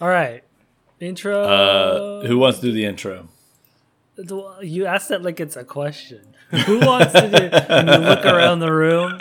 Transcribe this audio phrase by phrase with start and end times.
[0.00, 0.42] All right.
[0.98, 1.42] Intro.
[1.42, 3.28] Uh, who wants to do the intro?
[4.62, 6.34] You asked that like it's a question.
[6.66, 7.56] Who wants to do?
[7.68, 9.20] And you look around the room.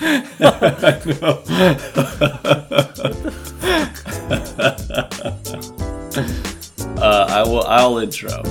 [6.98, 7.64] uh, I will.
[7.64, 8.42] I'll intro.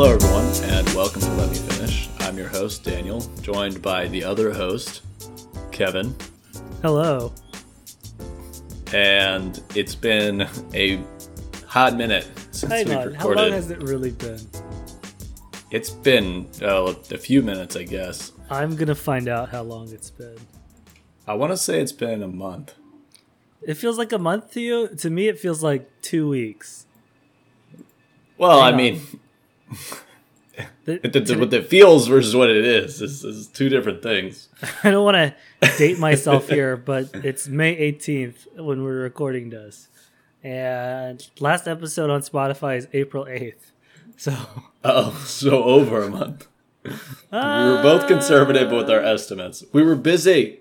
[0.00, 2.08] Hello, everyone, and welcome to Let Me Finish.
[2.20, 5.02] I'm your host, Daniel, joined by the other host,
[5.72, 6.16] Kevin.
[6.80, 7.34] Hello.
[8.94, 11.04] And it's been a
[11.66, 13.08] hot minute since Hang we've on.
[13.08, 13.38] recorded.
[13.40, 14.40] How long has it really been?
[15.70, 18.32] It's been uh, a few minutes, I guess.
[18.48, 20.38] I'm gonna find out how long it's been.
[21.28, 22.72] I want to say it's been a month.
[23.60, 24.88] It feels like a month to you.
[24.96, 26.86] To me, it feels like two weeks.
[28.38, 28.76] Well, Hang I on.
[28.78, 29.19] mean,
[30.84, 34.48] The- it, what it feels versus what it is is, is two different things.
[34.84, 35.34] I don't want to
[35.78, 39.88] date myself here, but it's May 18th when we're recording this.
[40.42, 43.72] And last episode on Spotify is April 8th.
[44.16, 44.36] So,
[44.84, 46.48] Oh, so over a month.
[46.84, 46.90] we
[47.38, 49.12] were both conservative with our ah.
[49.12, 49.64] estimates.
[49.72, 50.60] We were busy.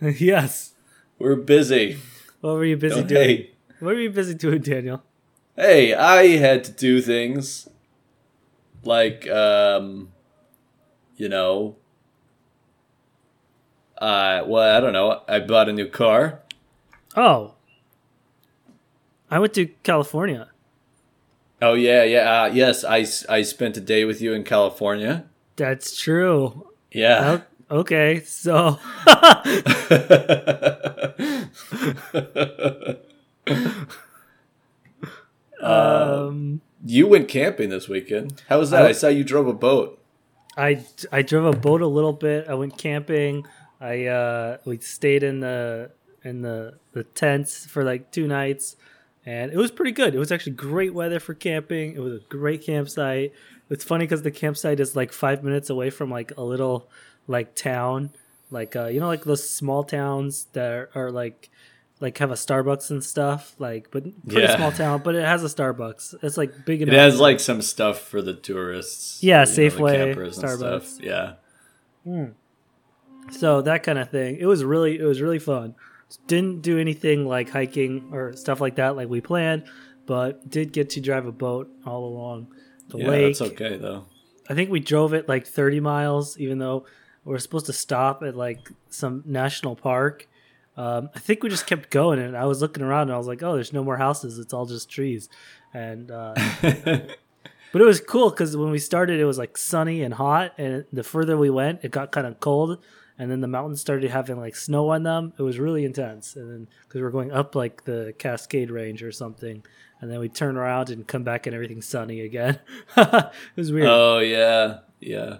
[0.00, 0.72] yes.
[1.18, 1.98] We are busy.
[2.40, 3.46] What were you busy doing?
[3.80, 5.02] What were you busy doing, Daniel?
[5.56, 7.68] Hey, I had to do things
[8.86, 10.12] like, um,
[11.16, 11.76] you know,
[13.98, 15.22] uh, well, I don't know.
[15.28, 16.40] I bought a new car.
[17.16, 17.54] Oh.
[19.30, 20.48] I went to California.
[21.62, 22.42] Oh yeah, yeah.
[22.42, 25.24] Uh, yes, I, I spent a day with you in California.
[25.56, 26.68] That's true.
[26.92, 27.40] Yeah.
[27.70, 28.78] O- okay, so
[35.60, 38.42] um you went camping this weekend.
[38.48, 38.84] How was that?
[38.84, 39.98] I- I saw you drove a boat.
[40.56, 42.46] I I drove a boat a little bit.
[42.48, 43.44] I went camping.
[43.80, 45.90] I uh we stayed in the
[46.22, 48.76] in the the tents for like two nights
[49.26, 50.14] and it was pretty good.
[50.14, 51.94] It was actually great weather for camping.
[51.94, 53.32] It was a great campsite.
[53.68, 56.88] It's funny cuz the campsite is like 5 minutes away from like a little
[57.26, 58.10] like town
[58.50, 61.50] like uh you know like those small towns that are, are like
[62.00, 64.56] like have a Starbucks and stuff like but pretty Yeah.
[64.56, 66.16] small town but it has a Starbucks.
[66.22, 66.92] It's like big enough.
[66.94, 69.22] It has like some stuff for the tourists.
[69.22, 70.82] Yeah, know, Safeway, campers Starbucks.
[70.84, 71.04] stuff.
[71.04, 71.32] Yeah.
[72.04, 72.24] Hmm.
[73.30, 74.36] So that kind of thing.
[74.38, 75.74] It was really it was really fun.
[76.26, 79.64] Didn't do anything like hiking or stuff like that like we planned,
[80.06, 82.48] but did get to drive a boat all along
[82.88, 83.38] the Yeah, lake.
[83.38, 84.04] that's okay though.
[84.48, 86.84] I think we drove it like 30 miles, even though
[87.24, 88.58] we're supposed to stop at like
[88.90, 90.28] some national park.
[90.76, 93.26] Um, I think we just kept going, and I was looking around, and I was
[93.26, 95.28] like, "Oh, there's no more houses; it's all just trees."
[95.72, 100.14] And uh, but it was cool because when we started, it was like sunny and
[100.14, 102.82] hot, and the further we went, it got kind of cold,
[103.18, 105.32] and then the mountains started having like snow on them.
[105.38, 109.12] It was really intense, and then because we're going up like the Cascade Range or
[109.12, 109.64] something,
[110.00, 112.58] and then we turn around and come back, and everything's sunny again.
[112.96, 113.86] it was weird.
[113.88, 115.38] oh yeah, yeah.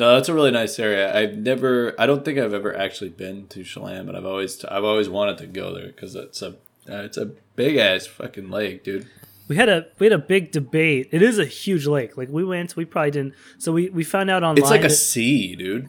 [0.00, 1.14] No, that's a really nice area.
[1.14, 1.94] I've never.
[1.98, 4.64] I don't think I've ever actually been to Chelan, but I've always.
[4.64, 6.56] I've always wanted to go there because it's a.
[6.88, 9.06] Uh, it's a big ass fucking lake, dude.
[9.46, 11.10] we had a we had a big debate.
[11.12, 12.16] It is a huge lake.
[12.16, 13.34] Like we went, we probably didn't.
[13.58, 14.58] So we we found out online.
[14.62, 15.88] It's like a that- sea, dude.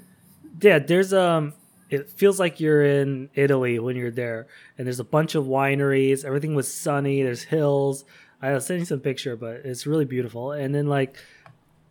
[0.61, 0.78] yeah.
[0.79, 1.53] There's um.
[1.89, 4.47] It feels like you're in Italy when you're there,
[4.78, 6.23] and there's a bunch of wineries.
[6.25, 7.22] Everything was sunny.
[7.23, 8.05] There's hills.
[8.41, 10.51] I was sending some picture, but it's really beautiful.
[10.51, 11.16] And then like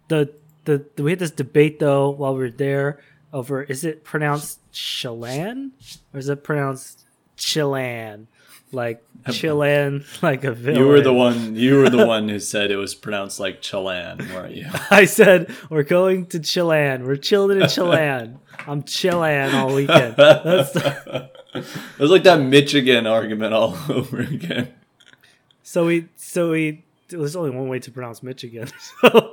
[0.09, 0.33] the
[0.65, 3.01] the we had this debate though while we were there
[3.33, 5.73] over is it pronounced Chelan
[6.13, 7.05] or is it pronounced
[7.37, 8.27] Chilan?
[8.73, 10.81] Like Chilan, like a villain.
[10.81, 11.57] You were the one.
[11.57, 14.69] You were the one who said it was pronounced like Chelan, weren't you?
[14.91, 17.05] I said we're going to Chilan.
[17.05, 18.39] We're chilling in Chilan.
[18.69, 20.15] I'm Chilan all weekend.
[20.17, 24.73] That's It was like that Michigan argument all over again.
[25.65, 28.69] so we so we there's only one way to pronounce Michigan.
[29.03, 29.31] So,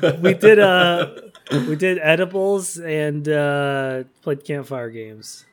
[0.00, 1.14] but we did uh
[1.50, 5.46] we did edibles and uh played campfire games.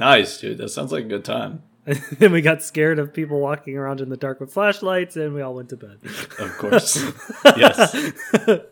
[0.00, 0.58] nice, dude.
[0.58, 1.62] That sounds like a good time.
[1.86, 5.34] And then we got scared of people walking around in the dark with flashlights and
[5.34, 5.98] we all went to bed.
[6.38, 7.02] Of course.
[7.56, 8.12] yes.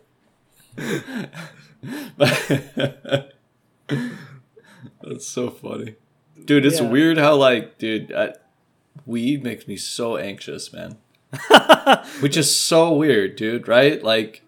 [5.02, 5.94] That's so funny.
[6.44, 6.88] Dude, it's Yeah.
[6.88, 8.34] weird how, like, dude, I,
[9.04, 10.98] weed makes me so anxious, man.
[12.20, 14.02] Which is so weird, dude, right?
[14.02, 14.42] Like,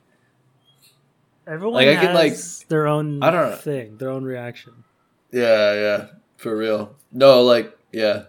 [1.47, 2.15] Everyone Like, I has
[2.61, 3.57] like- their own I don't know.
[3.57, 4.85] thing, their own reaction.
[5.33, 6.07] yeah, yeah,
[6.37, 6.95] for real.
[7.11, 8.25] No, like, yeah.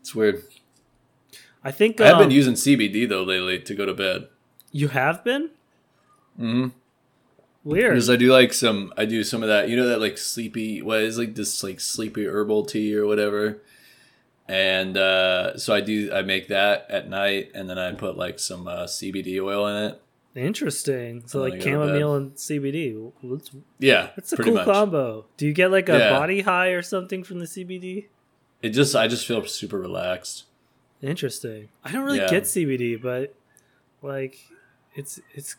[0.00, 0.42] It's weird.
[1.62, 4.28] I think I have um, been using CBD though lately to go to bed.
[4.72, 5.50] you have been
[6.40, 6.68] Mm-hmm.
[7.64, 7.92] Weird.
[7.92, 9.68] Because I do like some, I do some of that.
[9.68, 13.62] You know that like sleepy, what is like this like sleepy herbal tea or whatever.
[14.48, 18.38] And uh, so I do, I make that at night, and then I put like
[18.38, 20.02] some uh, CBD oil in it.
[20.34, 21.22] Interesting.
[21.26, 21.70] So like I go to bed.
[21.72, 23.12] chamomile and CBD.
[23.22, 24.64] That's, Yeah, that's a cool much.
[24.64, 25.26] combo.
[25.36, 26.10] Do you get like a Yeah.
[26.10, 28.06] body high or something from the CBD?
[28.62, 30.44] It just, I just feel super relaxed.
[31.02, 31.68] Interesting.
[31.84, 32.30] I don't really Yeah.
[32.30, 33.34] get CBD, but
[34.02, 34.38] like
[34.94, 35.56] it's it's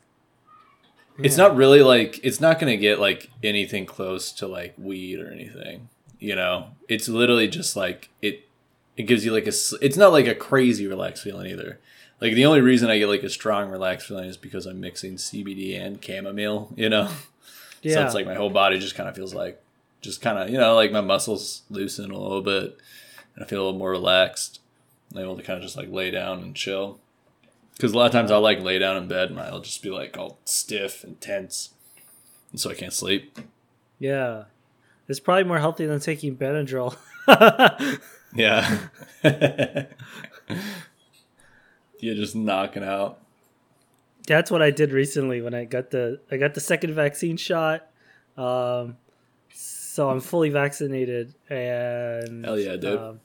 [1.20, 5.32] It's not really like it's not gonna get like anything close to like weed or
[5.32, 5.90] anything.
[6.20, 8.48] You know, it's literally just like it.
[8.96, 9.54] It gives you like a.
[9.82, 11.80] It's not like a crazy relaxed feeling either.
[12.22, 15.16] Like the only reason I get like a strong relaxed feeling is because I'm mixing
[15.16, 16.72] CBD and chamomile.
[16.76, 17.10] You know,
[17.82, 17.94] yeah.
[17.96, 19.62] so it's like my whole body just kind of feels like,
[20.02, 22.78] just kind of you know like my muscles loosen a little bit,
[23.36, 24.62] and I feel a little more relaxed.
[25.14, 27.00] I'm able to kind of just like lay down and chill.
[27.76, 29.90] Because a lot of times I'll like lay down in bed and I'll just be
[29.90, 31.74] like all stiff and tense,
[32.52, 33.38] and so I can't sleep.
[34.00, 34.44] yeah.
[35.10, 36.96] It's probably more healthy than taking Benadryl.
[38.36, 38.80] Yeah.
[42.00, 43.20] You're just knocking out.
[44.28, 47.88] That's what I did recently when I got the I got the second vaccine shot.
[48.38, 48.98] Um,
[49.54, 52.98] so I'm fully vaccinated, and Hell yeah, dude.
[53.00, 53.20] Um,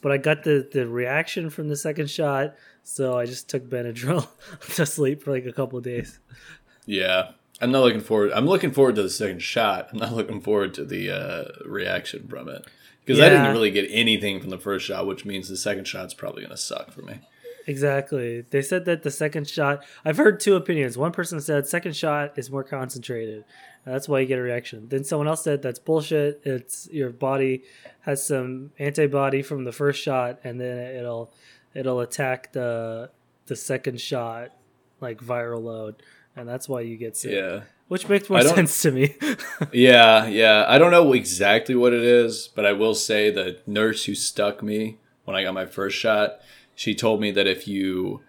[0.00, 4.28] but I got the the reaction from the second shot, so I just took Benadryl
[4.76, 6.20] to sleep for like a couple of days.
[6.86, 7.32] Yeah.
[7.60, 8.32] I'm not looking forward.
[8.32, 9.88] I'm looking forward to the second shot.
[9.92, 12.66] I'm not looking forward to the uh, reaction from it
[13.04, 16.14] because I didn't really get anything from the first shot, which means the second shot's
[16.14, 17.20] probably gonna suck for me.
[17.66, 18.42] Exactly.
[18.50, 19.84] They said that the second shot.
[20.04, 20.98] I've heard two opinions.
[20.98, 23.44] One person said second shot is more concentrated.
[23.86, 24.88] That's why you get a reaction.
[24.88, 26.42] Then someone else said that's bullshit.
[26.44, 27.64] It's your body
[28.00, 31.32] has some antibody from the first shot, and then it'll
[31.74, 33.10] it'll attack the
[33.46, 34.50] the second shot
[35.00, 36.02] like viral load,
[36.36, 37.32] and that's why you get sick.
[37.32, 37.62] Yeah.
[37.88, 39.14] Which makes more sense to me.
[39.72, 40.64] Yeah, yeah.
[40.66, 44.62] I don't know exactly what it is, but I will say the nurse who stuck
[44.62, 46.40] me when I got my first shot,
[46.74, 48.22] she told me that if you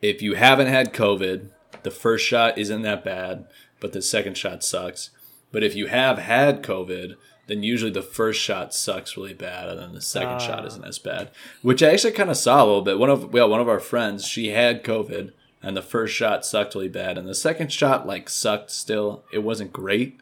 [0.00, 1.48] if you haven't had COVID,
[1.82, 3.46] the first shot isn't that bad,
[3.80, 5.10] but the second shot sucks.
[5.52, 7.14] But if you have had COVID,
[7.46, 10.66] then usually the first shot sucks really bad, and then the second shot Ah.
[10.66, 11.30] isn't as bad.
[11.62, 12.98] Which I actually kind of saw a little bit.
[12.98, 15.32] One of well, one of our friends, she had COVID,
[15.62, 19.24] and the first shot sucked really bad, and the second shot like sucked still.
[19.32, 20.20] It wasn't great,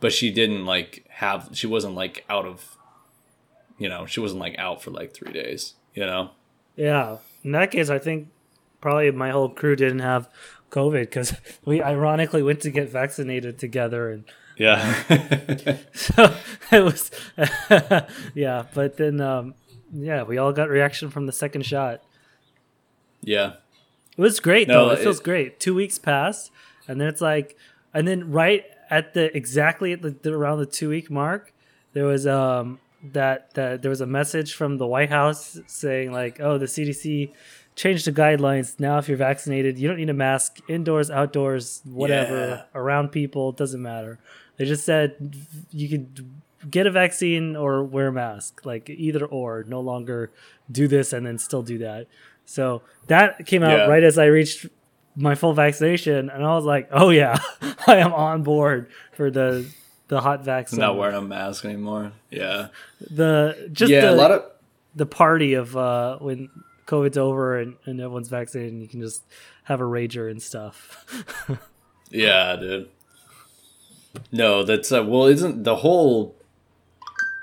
[0.00, 1.50] but she didn't like have.
[1.52, 2.76] She wasn't like out of.
[3.78, 5.74] You know, she wasn't like out for like three days.
[5.94, 6.30] You know.
[6.76, 7.18] yeah.
[7.44, 8.28] In that case, I think
[8.80, 10.28] probably my whole crew didn't have
[10.70, 14.24] COVID because we ironically went to get vaccinated together and
[14.58, 14.94] Yeah.
[15.92, 16.34] so
[16.72, 17.10] it was
[18.34, 19.54] yeah but then um
[19.92, 22.02] yeah we all got reaction from the second shot
[23.22, 23.54] yeah.
[24.16, 26.50] it was great No, though it, it- feels great two weeks passed
[26.86, 27.56] and then it's like
[27.94, 31.52] and then right at the exactly at the, the around the two week mark
[31.92, 32.78] there was um
[33.12, 37.32] that that there was a message from the white house saying like oh the cdc
[37.76, 42.36] changed the guidelines now if you're vaccinated you don't need a mask indoors outdoors whatever
[42.48, 42.62] Yeah.
[42.80, 44.18] around people it doesn't matter
[44.58, 45.34] they just said
[45.70, 46.28] you could
[46.70, 50.30] get a vaccine or wear a mask like either or no longer
[50.70, 52.06] do this and then still do that
[52.44, 53.86] so that came out Yeah.
[53.86, 54.66] right as i reached
[55.16, 57.38] my full vaccination and i was like oh yeah
[57.86, 59.66] i am on board for the
[60.08, 62.12] the hot vaccine Not wearing a mask anymore.
[62.30, 62.68] Yeah.
[63.10, 64.00] the just yeah.
[64.02, 64.44] the, a lot of.
[64.96, 66.48] the party of uh when
[66.86, 69.22] covid's over and, and everyone's vaccinated and you can just
[69.64, 71.04] have a rager and stuff
[72.10, 72.88] Yeah, dude.
[74.32, 75.26] No, that's uh, well.
[75.26, 76.34] Isn't the whole?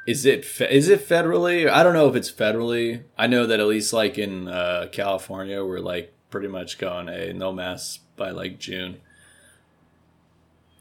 [0.08, 1.70] Is it fe- is it federally?
[1.70, 3.04] I don't know if it's federally.
[3.18, 7.34] I know that at least like in uh, California, we're like pretty much going a
[7.34, 8.98] no masks by like June.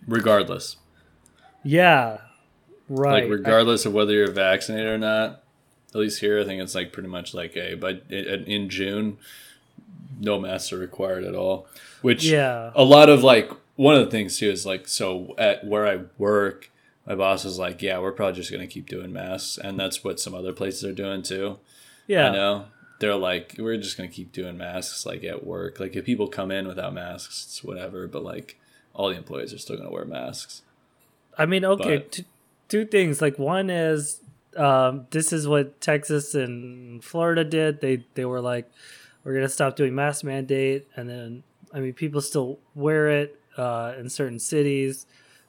[0.07, 0.77] Regardless,
[1.63, 2.19] yeah
[2.91, 5.43] right like regardless of whether you're vaccinated or not.
[5.95, 9.17] At least here, I think it's like pretty much like a but in, in June,
[10.21, 11.67] no masks are required at all.
[12.03, 15.67] Which yeah a lot of like one of the things too is like so at
[15.67, 16.71] where I work,
[17.07, 20.21] my boss is like, yeah, we're probably just gonna keep doing masks, and that's what
[20.21, 21.59] some other places are doing too.
[22.07, 22.65] yeah I know
[23.01, 25.81] they're like, we're just gonna keep doing masks like at work.
[25.81, 28.59] Like if people come in without masks, it's whatever, but like
[28.95, 30.63] all the employees are still gonna wear masks.
[31.37, 32.25] I mean, okay, But- t-
[32.69, 33.21] two things.
[33.21, 34.21] Like one is
[34.57, 37.81] um, this is what Texas and Florida did.
[37.81, 38.71] They they were like,
[39.25, 43.95] we're gonna stop doing mask mandate, and then I mean, people still wear it uh,
[43.99, 45.07] in certain cities.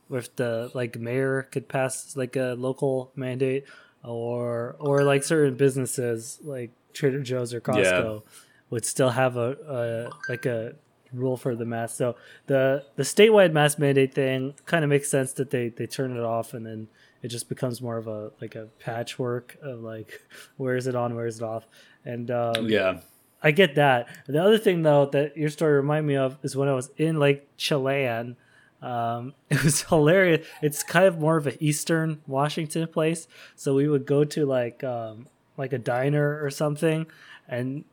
[0.10, 3.66] If the like mayor could pass like a local mandate,
[4.04, 8.22] or or like certain businesses like Trader Joe's or Costco
[8.70, 10.76] would still have a, a like a
[11.14, 11.96] rule for the mask.
[11.96, 12.16] So
[12.48, 16.24] the the statewide mask mandate thing kind of makes sense that they they turn it
[16.24, 16.88] off and then
[17.22, 20.22] it just becomes more of a like a patchwork of like
[20.58, 21.66] where is it on, where is it off,
[22.04, 23.00] and um, Yeah.
[23.46, 24.08] I get that.
[24.28, 27.18] The other thing though that your story reminded me of is when I was in
[27.20, 28.36] like Chilan.
[28.82, 30.46] Um, it was hilarious.
[30.62, 34.84] It's kind of more of an Eastern Washington place, so we would go to like
[34.84, 37.06] um, like a diner or something,
[37.48, 37.86] and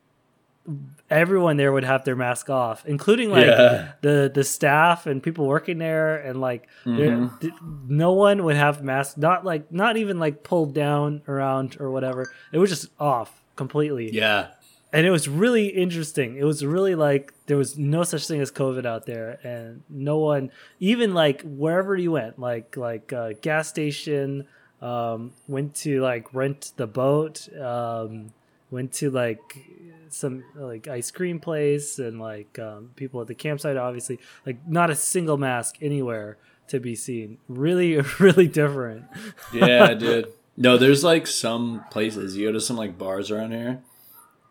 [1.10, 3.92] everyone there would have their mask off, including like Yeah.
[4.00, 7.40] the the staff and people working there, and like Mhm.
[7.40, 7.52] th-
[7.88, 9.16] no one would have masks.
[9.16, 12.30] Not like not even like pulled down around or whatever.
[12.52, 14.48] It was just off completely Yeah.
[14.92, 16.36] And it was really interesting.
[16.36, 20.18] It was really like there was no such thing as COVID out there, and no
[20.18, 24.46] one, even like wherever you went, like like uh, gas station,
[24.82, 28.32] um, went to like rent the boat, um,
[28.70, 29.66] went to like
[30.10, 33.78] some like ice cream place, and like um, people at the campsite.
[33.78, 36.36] Obviously, like not a single mask anywhere
[36.68, 37.38] to be seen.
[37.48, 39.06] Really, really different.
[39.54, 40.32] Yeah, dude.
[40.54, 43.82] No, there's like some places you go to some like bars around here,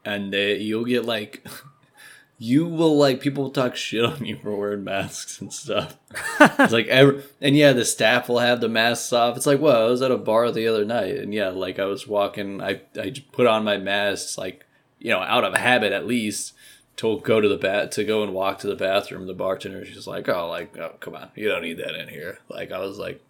[0.05, 1.45] and they you'll get like,
[2.37, 5.97] you will like people will talk shit on you for wearing masks and stuff.
[6.39, 9.37] it's like every, and yeah, the staff will have the masks off.
[9.37, 11.85] It's like, well, I was at a bar the other night, and yeah, like I
[11.85, 14.65] was walking, I I put on my mask like
[14.99, 16.53] you know out of habit at least.
[16.97, 20.05] To go to the bat to go and walk to the bathroom, the bartender she's
[20.05, 22.99] like, "Oh, like, oh, come on, you don't need that in here." Like, I was
[22.99, 23.23] like,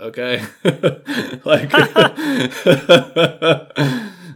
[0.00, 0.42] okay
[1.44, 1.70] like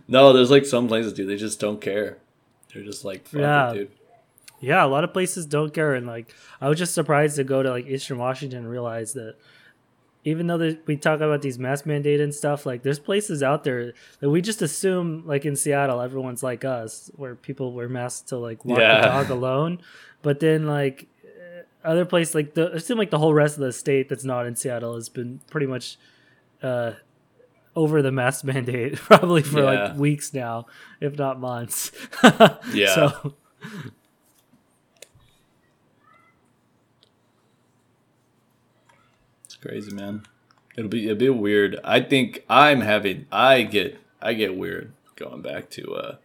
[0.09, 2.19] no there's like some places dude they just don't care
[2.73, 3.71] they're just like Yeah.
[3.71, 3.91] it, dude
[4.61, 7.63] Yeah, a lot of places don't care, and like I was just surprised to go
[7.63, 9.37] to like Eastern Washington and realize that
[10.25, 13.93] even though we talk about these mask mandate and stuff, like there's places out there
[14.21, 18.39] that we just assume, like in Seattle, everyone's like us, where people wear masks to
[18.39, 19.03] like walk Yeah.
[19.03, 19.83] the dog alone,
[20.23, 23.61] but then like eh, other places, like the it seems like the whole rest of
[23.65, 25.99] the state that's not in Seattle has been pretty much
[26.63, 26.93] uh
[27.77, 29.65] over the mask mandate probably for Yeah.
[29.89, 30.67] like weeks now,
[31.01, 31.91] if not months.
[32.73, 32.95] Yeah.
[32.95, 33.35] So
[39.45, 40.23] it's crazy man
[40.77, 45.43] it'll be it'll be weird i think i'm having i get i get weird going
[45.43, 46.17] back to uh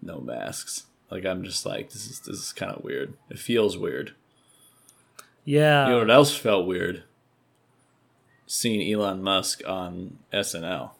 [0.00, 3.76] no masks like i'm just like this is this is kind of weird it feels
[3.78, 4.14] weird
[5.44, 5.86] yeah.
[5.86, 7.02] you know what else felt weird
[8.52, 10.90] seeing elon musk on snl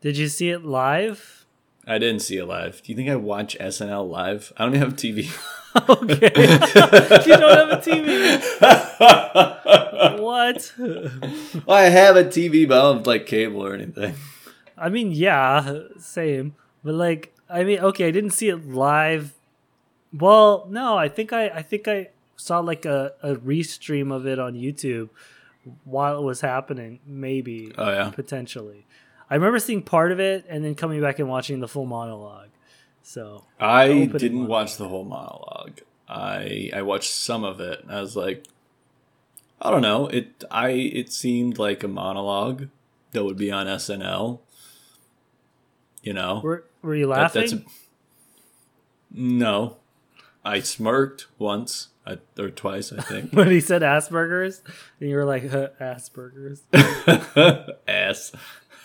[0.00, 1.44] Did you see it live?
[1.86, 2.82] I didn't see it live.
[2.82, 4.52] Do you think I watch SNL live?
[4.56, 5.30] I don't even have a TV.
[5.76, 6.32] Okay.
[7.26, 8.40] you don't have a TV.
[10.18, 10.72] What?
[10.78, 14.14] Well, I have a TV, but I don't have like cable or anything.
[14.78, 16.54] I mean, yeah, same.
[16.82, 19.34] But like, I mean, okay, I didn't see it live.
[20.14, 24.38] Well, no, I think I, I think I saw like a, a restream of it
[24.38, 25.10] on YouTube
[25.84, 27.00] while it was happening.
[27.06, 28.10] Maybe, Oh yeah.
[28.10, 28.86] potentially.
[29.28, 32.48] I remember seeing part of it and then coming back and watching the full monologue.
[33.02, 34.48] So I didn't one.
[34.48, 35.80] watch the whole monologue.
[36.08, 37.84] I I watched some of it.
[37.88, 38.44] I was like,
[39.60, 40.06] I don't know.
[40.08, 42.68] It I it seemed like a monologue
[43.12, 44.40] that would be on SNL.
[46.02, 47.64] You know, were were you That- laughing?
[49.10, 49.78] no.
[50.44, 53.32] I smirked once I, or twice, I think.
[53.32, 54.62] when he said Asperger's,
[55.00, 56.62] and you were like huh, Asperger's.
[57.88, 58.32] ass.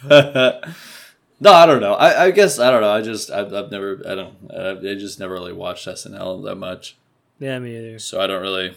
[0.10, 1.94] no, I don't know.
[1.94, 2.92] I, I guess I don't know.
[2.92, 6.98] I just I've, I've never I don't I just never really watched SNL that much,
[7.40, 8.00] Yeah, me either.
[8.00, 8.76] so I don't really.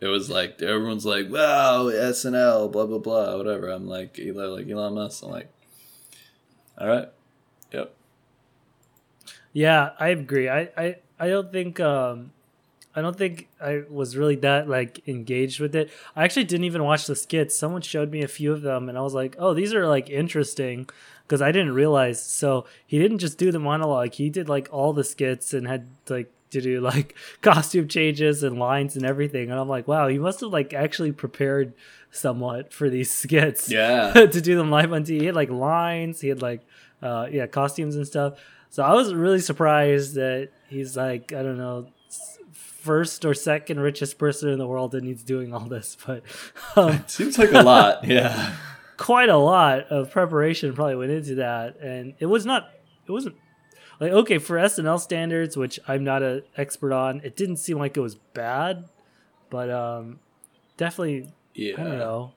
[0.00, 4.68] It was like everyone's like, "Wow, SNL, blah blah blah, whatever." I'm like, Elon, like
[4.68, 5.24] Elon Musk.
[5.24, 5.48] I'm like,
[6.78, 7.08] all right,
[7.72, 7.94] yep,
[9.52, 10.48] Yeah, I agree.
[10.48, 12.32] I, I, I don't think um
[12.96, 15.90] I don't think I was really that like engaged with it.
[16.14, 17.58] I actually didn't even watch the skits.
[17.58, 20.08] Someone showed me a few of them and I was like, "Oh, these are like
[20.10, 20.88] interesting."
[21.26, 22.22] Because I didn't realize.
[22.22, 24.12] So he didn't just do the monologue.
[24.12, 28.58] He did like all the skits and had like to do like costume changes and
[28.58, 29.50] lines and everything.
[29.50, 31.74] And I'm like, wow, he must have like actually prepared
[32.10, 33.70] somewhat for these skits.
[33.70, 35.20] yeah, to do them live on TV.
[35.20, 36.60] He had like lines, he had like
[37.02, 38.38] uh yeah, costumes and stuff.
[38.70, 41.86] So I was really surprised that he's like, I don't know,
[42.84, 46.22] first or second richest person in the world and he's doing all this, but
[46.76, 48.04] um, seems like a lot.
[48.14, 48.54] Yeah,
[48.98, 52.68] quite a lot of preparation probably went into that and it was not
[53.06, 53.34] it wasn't
[54.00, 57.96] like okay for SNL standards, which I'm not an expert on, it didn't seem like
[57.96, 58.84] it was bad,
[59.48, 60.20] but um
[60.76, 61.74] definitely yeah.
[61.78, 62.32] I don't know.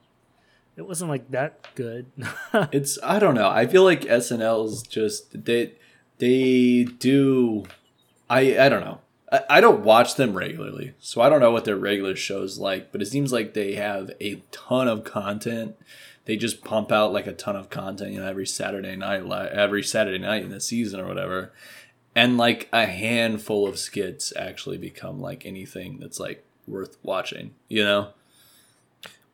[0.78, 2.06] it wasn't like that good.
[2.72, 3.50] it's I don't know.
[3.50, 5.74] I feel like SNL's just they
[6.20, 7.66] they do.
[8.30, 9.02] I I don't know.
[9.30, 12.92] I, don't watch them regularly, so I don't know what their regular shows like.
[12.92, 15.76] But it seems like they have a ton of content.
[16.26, 19.84] They just pump out like a ton of content, you know, every Saturday night, every
[19.84, 21.52] Saturday night in the season or whatever.
[22.16, 27.84] And like a handful of skits actually become like anything that's like worth watching, you
[27.84, 28.10] know?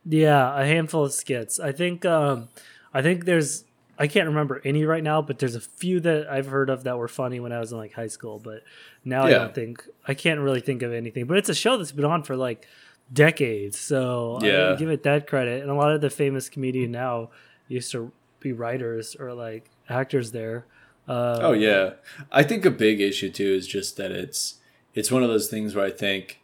[0.04, 1.58] Yeah, a handful of skits.
[1.58, 2.48] I think um
[2.92, 3.64] I think there's
[3.98, 6.98] I can't remember any right now, but there's a few that I've heard of that
[6.98, 8.62] were funny when I was in like high school, but
[9.04, 9.36] now yeah.
[9.36, 11.26] I don't think I can't really think of anything.
[11.26, 12.66] But it's a show that's been on for like
[13.12, 14.72] decades, so yeah.
[14.72, 15.62] I give it that credit.
[15.62, 17.30] And a lot of the famous comedian now
[17.68, 18.10] used to
[18.40, 20.66] be writers or like actors there.
[21.06, 21.92] Uh, oh yeah,
[22.32, 24.54] I think a big issue too is just that it's
[24.94, 26.40] it's one of those things where I think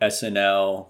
[0.00, 0.86] SNL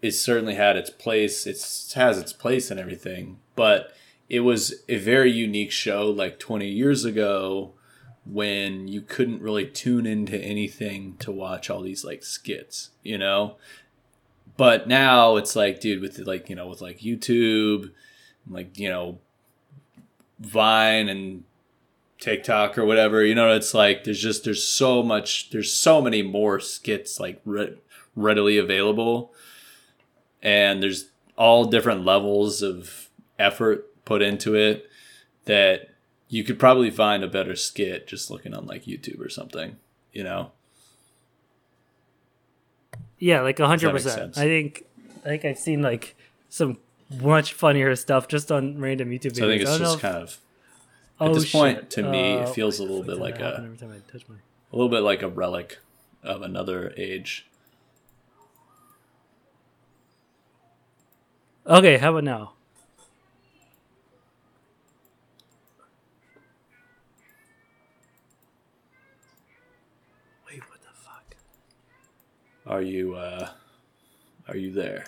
[0.00, 1.46] is certainly had its place.
[1.46, 1.58] It
[1.94, 3.92] has its place and everything, but
[4.30, 7.74] it was a very unique show like 20 years ago
[8.24, 13.56] when you couldn't really tune into anything to watch all these like skits, you know?
[14.56, 17.90] But now it's like, dude, with like, you know, with like YouTube,
[18.48, 19.18] like, you know,
[20.38, 21.42] Vine and
[22.20, 26.22] TikTok or whatever, you know, it's like there's just there's so much there's so many
[26.22, 27.78] more skits like re-
[28.14, 29.32] readily available
[30.40, 33.08] and there's all different levels of
[33.38, 34.88] effort put into it
[35.44, 35.90] that
[36.28, 39.76] you could probably find a better skit just looking on like YouTube or something,
[40.12, 40.52] you know.
[43.18, 44.38] Yeah, like hundred percent.
[44.38, 44.84] I think
[45.24, 46.16] I think I've seen like
[46.48, 46.78] some
[47.20, 49.36] much funnier stuff just on random YouTube videos.
[49.36, 50.00] So I think it's I just if...
[50.00, 50.38] kind of
[51.20, 51.90] at oh, this point shit.
[51.90, 53.94] to me uh, it feels a little bit like a my...
[53.94, 55.78] a little bit like a relic
[56.22, 57.46] of another age.
[61.66, 62.52] Okay, how about now?
[70.48, 71.36] Wait, what the fuck?
[72.70, 73.48] Are you uh
[74.46, 75.06] are you there?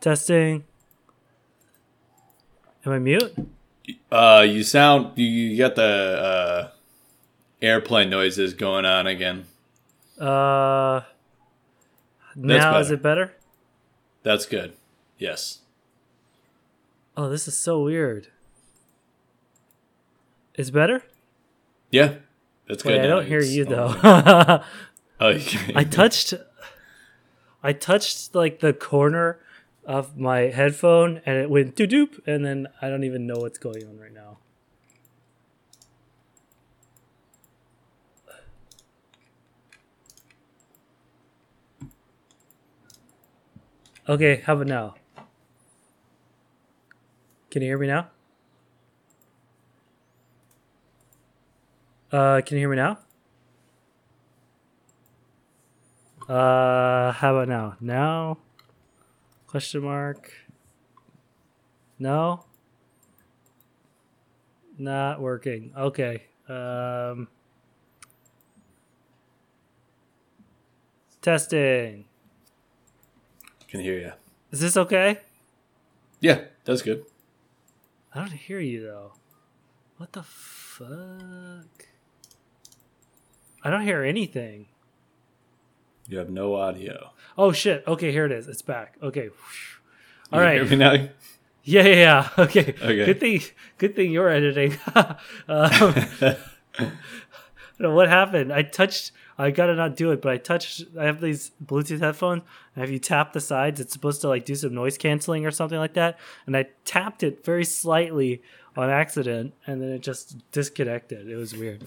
[0.00, 0.62] Testing.
[2.84, 3.34] Am I mute?
[4.12, 6.68] Uh you sound you, you got the uh
[7.60, 9.46] airplane noises going on again.
[10.20, 11.00] Uh
[12.36, 13.34] now is it better?
[14.22, 14.74] That's good.
[15.18, 15.62] Yes.
[17.16, 18.28] Oh, this is so weird.
[20.54, 21.02] It's better?
[21.90, 22.18] Yeah.
[22.68, 22.92] That's good.
[22.92, 23.94] Wait, I don't hear you though.
[25.20, 25.72] oh, okay.
[25.74, 26.34] I touched
[27.62, 29.38] I touched like the corner
[29.84, 33.58] of my headphone and it went doop doop and then I don't even know what's
[33.58, 34.38] going on right now.
[44.08, 44.94] Okay, how about now?
[47.50, 48.10] Can you hear me now?
[52.16, 52.98] Uh, can you hear me now?
[56.26, 57.76] Uh, how about now?
[57.78, 58.38] Now?
[59.46, 60.32] Question mark.
[61.98, 62.46] No?
[64.78, 65.74] Not working.
[65.76, 66.22] Okay.
[66.48, 67.28] Um,
[71.20, 72.06] testing.
[73.68, 74.12] Can hear you.
[74.52, 75.20] Is this okay?
[76.20, 77.04] Yeah, that's good.
[78.14, 79.12] I don't hear you though.
[79.98, 81.95] What the fuck?
[83.66, 84.66] I don't hear anything.
[86.08, 87.10] You have no audio.
[87.36, 87.82] Oh shit.
[87.84, 88.46] Okay, here it is.
[88.46, 88.96] It's back.
[89.02, 89.30] Okay.
[90.32, 90.60] All you right.
[90.60, 90.92] Hear me now?
[91.64, 92.28] Yeah, yeah, yeah.
[92.38, 92.74] Okay.
[92.80, 93.04] Okay.
[93.04, 93.40] Good thing.
[93.78, 94.78] Good thing you're editing.
[94.94, 95.16] um,
[95.48, 96.36] I
[96.78, 96.92] don't
[97.80, 98.52] know what happened.
[98.52, 100.84] I touched I gotta not do it, but I touched.
[100.96, 102.42] I have these Bluetooth headphones,
[102.74, 105.50] and if you tap the sides, it's supposed to like do some noise canceling or
[105.50, 106.18] something like that.
[106.46, 108.42] And I tapped it very slightly
[108.76, 111.28] on accident, and then it just disconnected.
[111.28, 111.84] It was weird.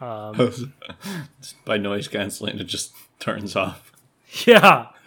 [0.00, 0.72] Um,
[1.64, 3.92] By noise canceling, it just turns off.
[4.44, 4.88] Yeah.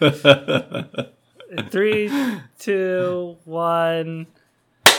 [1.70, 2.10] Three,
[2.58, 4.26] two, one.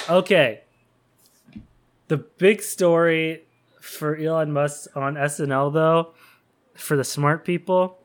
[0.09, 0.61] Okay.
[2.07, 3.43] The big story
[3.81, 6.13] for Elon Musk on SNL, though,
[6.75, 7.97] for the smart people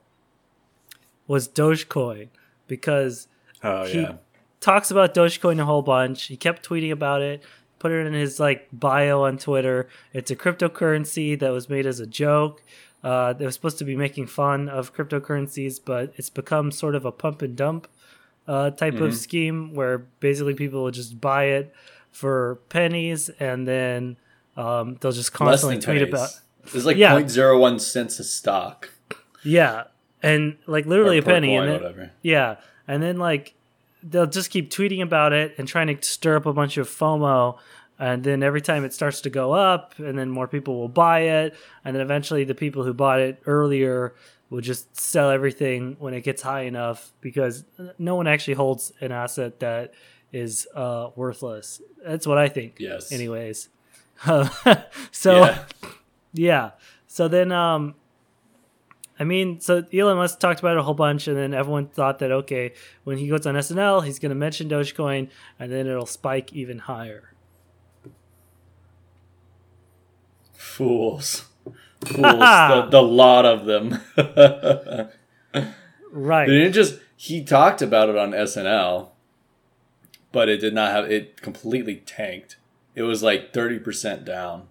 [1.28, 2.28] was Dogecoin
[2.66, 3.28] because
[3.62, 4.14] oh, he yeah.
[4.60, 6.24] talks about Dogecoin a whole bunch.
[6.24, 7.42] He kept tweeting about it,
[7.78, 9.88] put it in his like bio on Twitter.
[10.12, 12.62] It's a cryptocurrency that was made as a joke.
[13.02, 17.04] Uh, they were supposed to be making fun of cryptocurrencies, but it's become sort of
[17.04, 17.88] a pump and dump
[18.48, 19.04] uh, type mm-hmm.
[19.04, 21.72] of scheme where basically people will just buy it
[22.10, 24.16] for pennies and then
[24.56, 26.08] um, they'll just constantly tweet pennies.
[26.08, 26.30] about
[26.74, 27.14] it's like yeah.
[27.14, 28.90] 0.01 cents a stock.
[29.44, 29.84] Yeah.
[30.22, 32.10] and like literally Or a penny, and then, whatever.
[32.22, 32.56] yeah,
[32.88, 33.54] and then like
[34.08, 37.58] they'll just keep tweeting about it and trying to stir up a bunch of FOMO.
[37.98, 41.20] And then every time it starts to go up, and then more people will buy
[41.20, 44.14] it, and then eventually the people who bought it earlier
[44.50, 47.64] will just sell everything when it gets high enough because
[47.98, 49.94] no one actually holds an asset that
[50.30, 51.80] is uh, worthless.
[52.04, 52.76] That's what I think.
[52.78, 53.10] Yes.
[53.12, 53.70] Anyways,
[55.10, 55.64] so Yeah.
[56.34, 56.70] yeah.
[57.06, 57.94] So then, um,
[59.18, 62.18] I mean, so Elon Musk talked about it a whole bunch, and then everyone thought
[62.18, 62.74] that okay,
[63.04, 66.80] when he goes on SNL, he's going to mention Dogecoin, and then it'll spike even
[66.80, 67.32] higher.
[70.52, 71.46] Fools.
[72.04, 72.22] Fools.
[72.22, 74.00] the, the lot of them.
[76.12, 76.48] Right.
[76.48, 79.08] They didn't just he talked about it on SNL,
[80.32, 82.56] but it did not have it completely tanked.
[82.94, 84.68] It was like thirty percent down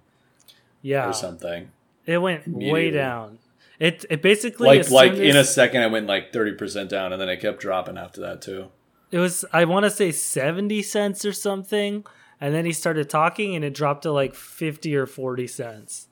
[0.81, 1.07] Yeah.
[1.07, 1.69] or something.
[2.07, 3.37] It went way down.
[3.79, 7.21] It it basically Like like in a second I went like thirty percent down and
[7.21, 8.69] then it kept dropping after that too.
[9.11, 12.05] it was I want to say seventy cents or something,
[12.39, 16.07] and then he started talking, and it dropped to like fifty or forty cents.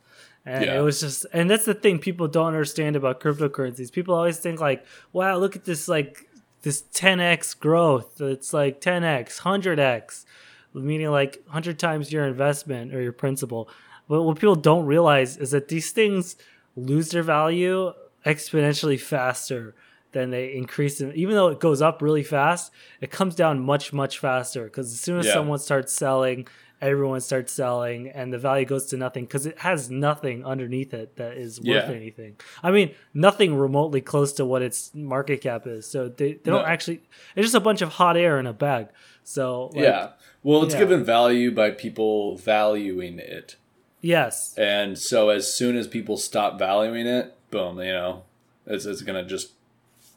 [0.45, 0.79] And Yeah.
[0.79, 3.91] it was just, and that's the thing people don't understand about cryptocurrencies.
[3.93, 6.27] People always think like, "Wow, look at this like
[6.63, 8.19] this 10x growth.
[8.19, 10.25] It's like 10x, 100x,
[10.73, 13.69] meaning like 100 times your investment or your principal."
[14.09, 16.35] But what people don't realize is that these things
[16.75, 17.93] lose their value
[18.25, 19.75] exponentially faster
[20.11, 21.11] than they increase them.
[21.15, 24.99] Even though it goes up really fast, it comes down much, much faster because as
[24.99, 25.33] soon as Yeah.
[25.33, 26.47] someone starts selling,
[26.81, 31.15] everyone starts selling, and the value goes to nothing because it has nothing underneath it
[31.15, 31.95] that is worth Yeah.
[31.95, 32.35] anything.
[32.61, 35.87] I mean, nothing remotely close to what its market cap is.
[35.87, 37.01] So they, they don't actually,
[37.35, 38.87] it's just a bunch of hot air in a bag.
[39.23, 40.09] So, like, yeah.
[40.43, 40.81] Well, it's yeah.
[40.81, 43.55] given value by people valuing it.
[44.03, 44.53] Yes.
[44.57, 48.23] And so as soon as people stop valuing it, boom, you know,
[48.67, 49.53] it's, it's going to just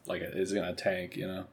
[0.06, 1.44] like it's going to tank, you know.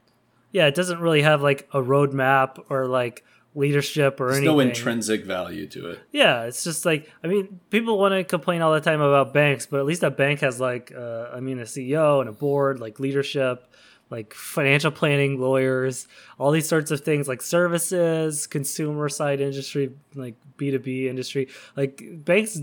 [0.52, 3.24] Yeah, it doesn't really have like a roadmap or like
[3.56, 4.56] leadership or There's anything.
[4.56, 6.00] no intrinsic value to it.
[6.12, 9.66] Yeah, it's just like I mean, people want to complain all the time about banks,
[9.66, 12.80] but at least a bank has like uh, I mean, a CEO and a board,
[12.80, 13.66] like leadership,
[14.10, 16.06] like financial planning, lawyers,
[16.38, 21.48] all these sorts of things, like services, consumer side industry, like B two B industry.
[21.76, 22.60] Like banks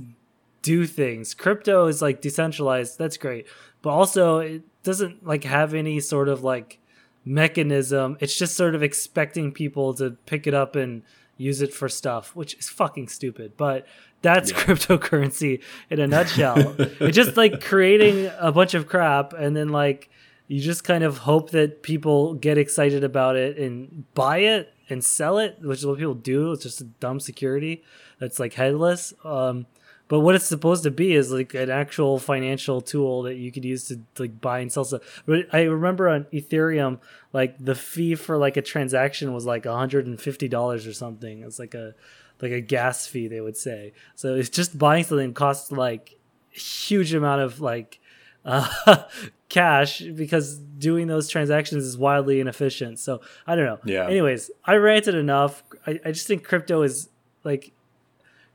[0.61, 1.33] do things.
[1.33, 2.97] Crypto is like decentralized.
[2.97, 3.47] That's great,
[3.81, 6.79] but also it doesn't like have any sort of like
[7.25, 8.17] mechanism.
[8.19, 11.03] It's just sort of expecting people to pick it up and
[11.37, 13.53] use it for stuff, which is fucking stupid.
[13.57, 13.87] But
[14.21, 14.57] that's Yeah.
[14.57, 16.75] cryptocurrency in a nutshell.
[16.77, 20.09] it's just like creating a bunch of crap and then like
[20.51, 25.01] you just kind of hope that people get excited about it and buy it and
[25.01, 26.51] sell it, which is what people do.
[26.51, 27.85] It's just a dumb security
[28.19, 29.13] that's like headless.
[29.23, 29.65] Um,
[30.09, 33.63] but what it's supposed to be is like an actual financial tool that you could
[33.63, 35.23] use to like buy and sell stuff.
[35.25, 36.99] But I remember on Ethereum,
[37.31, 41.43] like the fee for like a transaction was like $150 or something.
[41.43, 41.95] It's like a
[42.41, 43.93] like a gas fee, they would say.
[44.15, 46.17] So it's just buying something costs like
[46.49, 47.99] huge amount of like
[48.45, 49.05] uh,
[49.51, 52.97] cash because doing those transactions is wildly inefficient.
[52.99, 53.79] So I don't know.
[53.83, 54.07] Yeah.
[54.07, 55.61] Anyways, I ranted enough.
[55.85, 57.09] I, I just think crypto is
[57.43, 57.73] like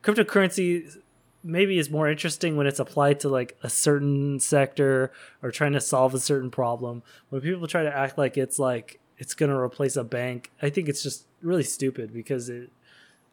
[0.02, 0.96] cryptocurrency
[1.44, 5.82] maybe is more interesting when it's applied to like a certain sector or trying to
[5.82, 7.02] solve a certain problem.
[7.28, 10.70] When people try to act like it's like it's going to replace a bank, I
[10.70, 12.70] think it's just really stupid because it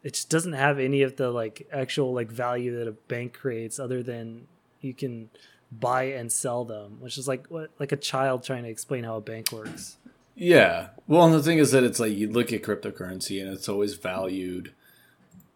[0.02, 3.78] it just doesn't have any of the like actual like value that a bank creates
[3.78, 4.48] other than
[4.82, 5.30] you can
[5.72, 9.16] buy and sell them, which is like what like a child trying to explain how
[9.16, 9.96] a bank works.
[10.36, 10.88] Yeah.
[11.06, 13.94] Well, and the thing is that it's like you look at cryptocurrency and it's always
[13.94, 14.72] valued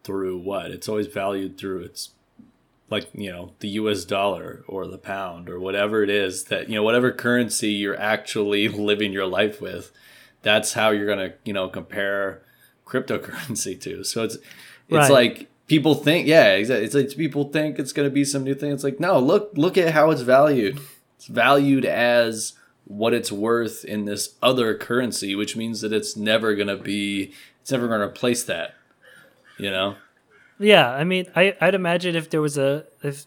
[0.05, 0.71] through what?
[0.71, 2.11] It's always valued through its
[2.91, 6.75] like, you know, the US dollar or the pound or whatever it is that, you
[6.77, 9.91] know, whatever currency you're actually living your life with.
[10.43, 12.43] That's how you're going to, you know, compare
[12.87, 14.05] cryptocurrency to.
[14.05, 14.45] So it's it's
[14.91, 15.11] Right.
[15.11, 16.85] like people think, yeah, exactly.
[16.85, 18.73] It's like people think it's going to be some new thing.
[18.73, 20.81] It's like, no, look look at how it's valued.
[21.17, 22.55] It's valued as
[22.85, 27.33] what it's worth in this other currency, which means that it's never going to be,
[27.61, 28.75] it's never going to replace that.
[29.59, 29.97] You know?
[30.59, 33.27] Yeah, I mean, I I'd imagine if there was a if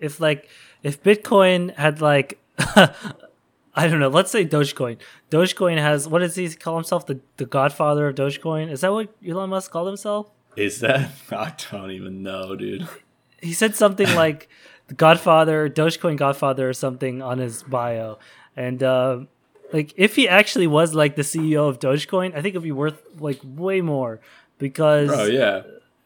[0.00, 0.48] if like
[0.82, 4.98] if Bitcoin had like I don't know, let's say Dogecoin.
[5.30, 7.06] Dogecoin has what does he call himself?
[7.06, 8.70] The the godfather of Dogecoin?
[8.70, 10.30] Is that what Elon Musk called himself?
[10.56, 11.10] Is that?
[11.30, 12.88] I don't even know, dude.
[13.40, 14.48] He said something like
[14.88, 18.18] the Godfather, Dogecoin Godfather, or something on his bio,
[18.56, 19.20] and uh,
[19.72, 23.00] like if he actually was like the CEO of Dogecoin, I think it'd be worth
[23.18, 24.20] like way more
[24.58, 25.62] because Oh, yeah.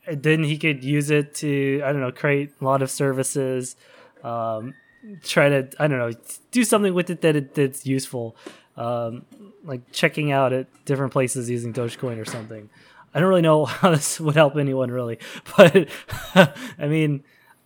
[0.08, 3.76] then he could use it to I don't know create a lot of services.
[4.22, 4.74] Um,
[5.22, 6.12] try to I don't know
[6.52, 8.36] do something with it that it, that's useful,
[8.76, 9.24] um,
[9.64, 12.70] like checking out at different places using Dogecoin or something.
[13.16, 15.18] I don't really know how this would help anyone really,
[15.56, 15.88] but
[16.78, 17.24] I mean,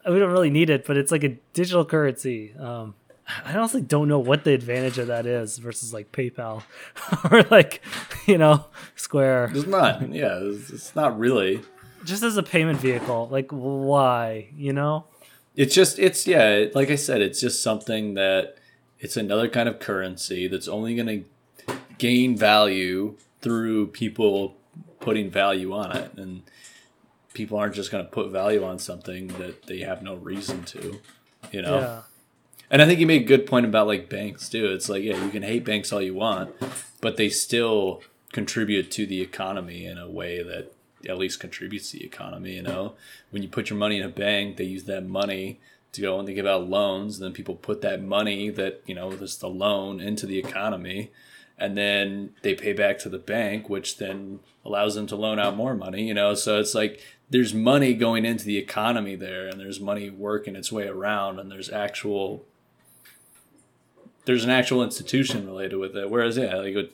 [0.09, 0.87] we don't really need it.
[0.87, 2.55] But it's like a digital currency.
[2.55, 2.95] Um,
[3.45, 6.63] I honestly don't know what the advantage of that is versus like PayPal
[7.31, 7.83] or like
[8.27, 9.51] you know Square.
[9.55, 10.09] It's not.
[10.13, 11.63] Yeah, it's, it's not really.
[12.05, 14.49] Just as a payment vehicle, like why?
[14.57, 15.07] You know.
[15.57, 18.57] It's just it's yeah, like I said, it's just something that
[19.01, 21.25] it's another kind of currency that's only going
[21.67, 24.57] to gain value through people
[25.01, 26.43] putting value on it and
[27.35, 31.01] people aren't just going to put value on something that they have no reason to,
[31.51, 31.79] you know.
[31.79, 32.01] Yeah.
[32.71, 34.67] And I think you made a good point about like banks too.
[34.67, 36.55] It's like yeah, you can hate banks all you want,
[37.01, 40.73] but they still contribute to the economy in a way that
[41.09, 42.55] at least contributes to the economy.
[42.55, 42.95] You know,
[43.31, 45.59] when you put your money in a bank, they use that money
[45.93, 47.19] to go and they give out loans.
[47.19, 51.11] And then people put that money that you know, this the loan into the economy,
[51.61, 55.57] and then they pay back to the bank, which then allows them to loan out
[55.57, 56.03] more money.
[56.03, 60.11] You know, so it's like there's money going into the economy there, and there's money
[60.11, 62.45] working its way around, and there's actual
[64.25, 66.11] there's an actual institution related with it.
[66.11, 66.93] Whereas yeah, like with,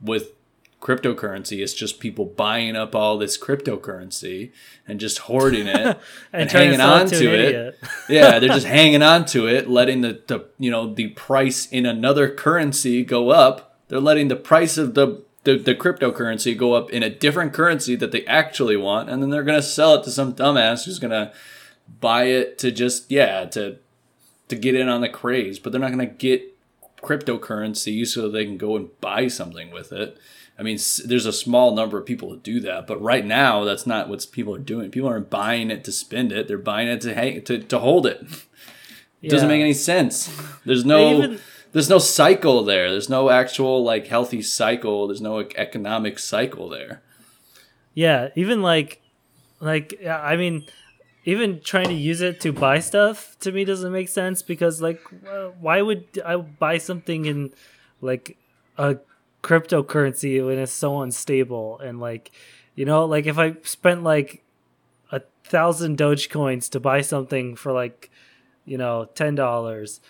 [0.00, 0.32] with
[0.80, 1.62] cryptocurrency.
[1.62, 4.52] It's just people buying up all this cryptocurrency
[4.86, 5.96] and just hoarding it and,
[6.32, 7.78] and hanging on to, to it.
[8.08, 11.86] yeah, they're just hanging on to it, letting the, the you know the price in
[11.86, 13.65] another currency go up.
[13.88, 17.94] They're letting the price of the, the the cryptocurrency go up in a different currency
[17.96, 21.32] that they actually want, and then they're gonna sell it to some dumbass who's gonna
[22.00, 23.78] buy it to just yeah to
[24.48, 26.56] to get in on the craze, but they're not gonna get
[27.02, 30.18] cryptocurrency so they can go and buy something with it.
[30.58, 33.86] I mean, there's a small number of people who do that, but right now that's
[33.86, 34.90] not what people are doing.
[34.90, 38.06] People aren't buying it to spend it; they're buying it to hang to, to hold
[38.06, 38.22] it.
[39.22, 39.30] It yeah.
[39.30, 40.30] doesn't make any sense.
[40.66, 41.40] There's no even,
[41.76, 42.90] there's no cycle there.
[42.90, 45.08] There's no actual like healthy cycle.
[45.08, 47.02] There's no economic cycle there.
[47.92, 49.02] Yeah, even like
[49.60, 50.64] like I mean,
[51.26, 55.02] even trying to use it to buy stuff to me doesn't make sense because like
[55.60, 57.52] why would I buy something in
[58.00, 58.38] like
[58.78, 58.96] a
[59.42, 62.30] cryptocurrency when it's so unstable and like
[62.74, 64.42] you know like if i spent like
[65.12, 68.10] a thousand dogecoins to buy something for like
[68.64, 70.00] you know ten dollars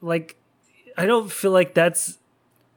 [0.00, 0.36] like
[0.96, 2.18] i don't feel like that's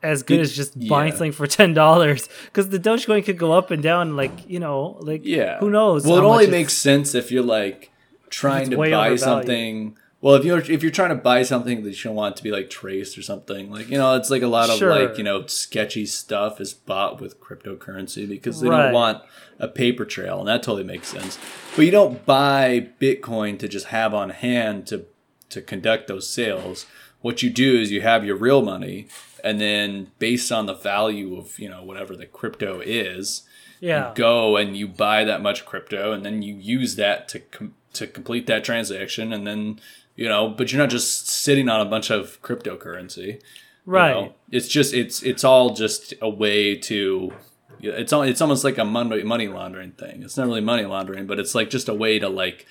[0.02, 0.90] as good it, as just yeah.
[0.90, 4.60] buying something for ten dollars because the dogecoin could go up and down like you
[4.60, 7.92] know like yeah who knows well it only makes sense if you're like
[8.30, 12.10] trying to buy something well, if you're if you're trying to buy something that you
[12.10, 14.70] don't want to be like traced or something, like you know, it's like a lot
[14.70, 14.90] of sure.
[14.90, 18.84] like you know sketchy stuff is bought with cryptocurrency because they right.
[18.84, 19.24] don't want
[19.60, 21.40] a paper trail, and that totally makes sense.
[21.74, 25.06] But you don't buy Bitcoin to just have on hand to
[25.52, 26.86] to conduct those sales.
[27.22, 29.08] What you do is you have your real money,
[29.44, 33.44] and then based on the value of you know whatever the crypto is,
[33.80, 37.76] yeah, go and you buy that much crypto, and then you use that to com-
[37.94, 39.80] to complete that transaction, and then
[40.16, 43.42] you know, but you're not just sitting on a bunch of cryptocurrency.
[43.86, 44.16] Right.
[44.16, 44.34] You know?
[44.52, 47.34] It's just it's it's all just a way to
[47.82, 50.24] it's all, it's almost like a money money laundering thing.
[50.24, 52.66] It's not really money laundering, but it's like just a way to like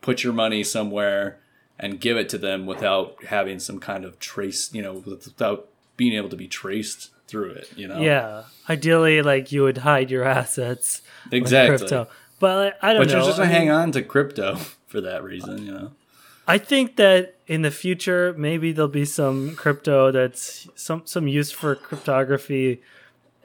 [0.00, 1.38] put your money somewhere
[1.78, 6.14] and give it to them without having some kind of trace, you know, without being
[6.14, 8.00] able to be traced through it, you know.
[8.00, 8.44] Yeah.
[8.68, 11.78] Ideally like you would hide your assets exactly.
[11.78, 12.08] crypto.
[12.38, 13.14] But I don't but know.
[13.14, 15.92] But you're just going to hang on to crypto for that reason, you know.
[16.48, 21.50] I think that in the future, maybe there'll be some crypto that's some some use
[21.50, 22.82] for cryptography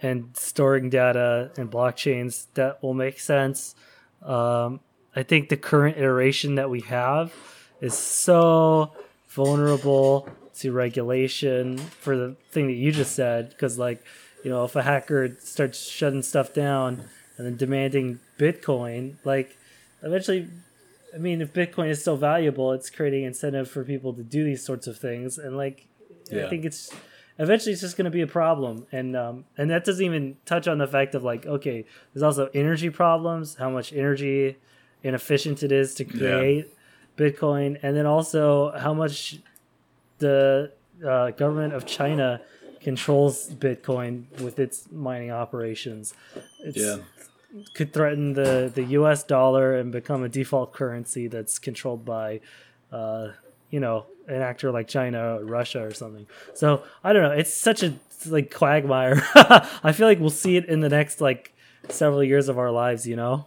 [0.03, 3.75] and storing data and blockchains that will make sense.
[4.21, 4.81] Um,
[5.15, 7.33] I think the current iteration that we have
[7.81, 8.91] is so
[9.27, 13.49] vulnerable to regulation for the thing that you just said.
[13.49, 14.03] Because, like,
[14.43, 17.05] you know, if a hacker starts shutting stuff down
[17.37, 19.57] and then demanding Bitcoin, like,
[20.01, 20.47] eventually
[21.13, 24.63] I mean, if Bitcoin is so valuable, it's creating incentive for people to do these
[24.63, 25.87] sorts of things, and like,
[26.31, 26.45] yeah.
[26.45, 26.93] I think it's
[27.37, 30.67] eventually it's just going to be a problem, and um, and that doesn't even touch
[30.67, 34.57] on the fact of like, okay, there's also energy problems, how much energy
[35.03, 36.73] inefficient it is to create yeah.
[37.21, 39.37] Bitcoin, and then also how much
[40.17, 40.71] the
[41.05, 42.41] uh, government of China
[42.81, 46.13] controls Bitcoin with its mining operations.
[46.59, 46.97] It's, yeah
[47.73, 49.23] could threaten the the U.S.
[49.23, 52.39] dollar and become a default currency that's controlled by,
[52.91, 53.29] uh,
[53.69, 56.27] you know, an actor like China or Russia or something.
[56.53, 57.31] So I don't know.
[57.31, 57.93] It's such a
[58.27, 59.21] like quagmire.
[59.35, 61.53] I feel like we'll see it in the next like
[61.89, 63.07] several years of our lives.
[63.07, 63.45] You know.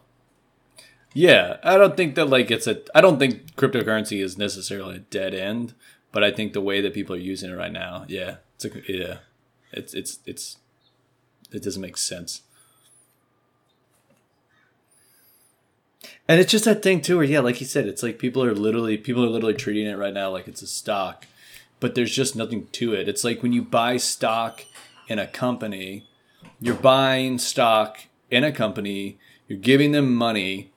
[1.14, 2.80] Yeah, I don't think that like it's a.
[2.92, 5.72] I don't think cryptocurrency is necessarily a dead end,
[6.10, 8.92] but I think the way that people are using it right now, yeah, it's a
[8.92, 9.18] yeah,
[9.72, 10.56] it's it's it's
[11.52, 12.42] it doesn't make sense.
[16.26, 18.54] And it's just that thing too, where yeah, like you said, it's like people are
[18.54, 21.26] literally people are literally treating it right now like it's a stock,
[21.78, 23.08] but there's just nothing to it.
[23.08, 24.64] It's like when you buy stock
[25.06, 26.08] in a company,
[26.60, 27.98] you're buying stock
[28.32, 30.72] in a company, you're giving them money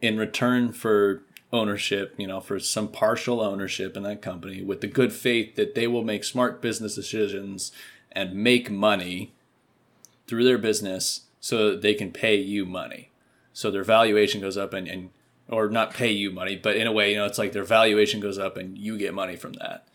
[0.00, 4.86] in return for ownership, you know, for some partial ownership in that company with the
[4.86, 7.72] good faith that they will make smart business decisions
[8.12, 9.32] and make money
[10.26, 13.10] through their business so that they can pay you money.
[13.52, 15.10] So their valuation goes up and, and
[15.48, 18.20] or not pay you money, but in a way, you know, it's like their valuation
[18.20, 19.88] goes up and you get money from that.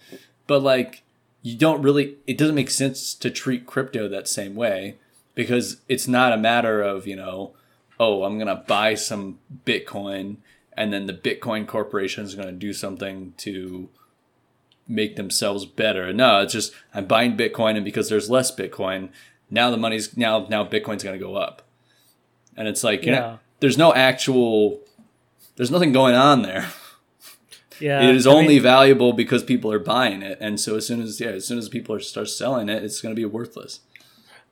[0.47, 1.03] But like
[1.41, 4.97] you don't really it doesn't make sense to treat crypto that same way
[5.35, 7.53] because it's not a matter of, you know,
[7.99, 10.37] oh, I'm going to buy some Bitcoin
[10.77, 13.89] and then the Bitcoin corporation is going to do something to
[14.87, 16.13] make themselves better.
[16.13, 19.09] No, it's just I'm buying Bitcoin and because there's less Bitcoin,
[19.49, 21.63] now the money's now now Bitcoin's going to go up.
[22.57, 24.81] And it's like, yeah, know, there's no actual
[25.55, 26.69] there's nothing going on there.
[27.79, 28.07] Yeah.
[28.07, 30.37] It is I only mean, valuable because people are buying it.
[30.39, 33.01] And so as soon as yeah, as soon as people are start selling it, it's
[33.01, 33.81] going to be worthless.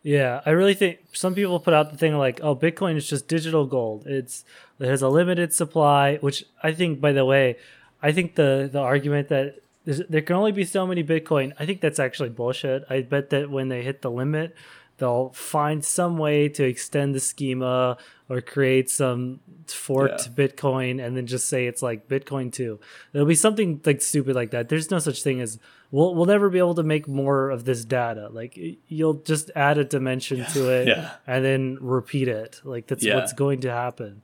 [0.04, 3.28] Yeah, I really think some people put out the thing like, "Oh, Bitcoin is just
[3.28, 4.06] digital gold.
[4.06, 4.44] It's
[4.80, 7.58] it has a limited supply." Which I think, by the way,
[8.02, 11.82] I think the the argument that there can only be so many Bitcoin, I think
[11.82, 12.86] that's actually bullshit.
[12.90, 14.56] I bet that when they hit the limit,
[14.98, 17.98] they'll find some way to extend the schema
[18.30, 20.48] or create some forked yeah.
[20.48, 22.80] Bitcoin and then just say it's like Bitcoin 2.
[23.12, 24.70] There'll be something like stupid like that.
[24.70, 25.60] There's no such thing as
[25.94, 28.28] we'll we'll never be able to make more of this data.
[28.30, 30.46] Like you'll just add a dimension yeah.
[30.48, 31.12] to it yeah.
[31.26, 32.60] and then repeat it.
[32.66, 34.22] Like that's what's going to happen.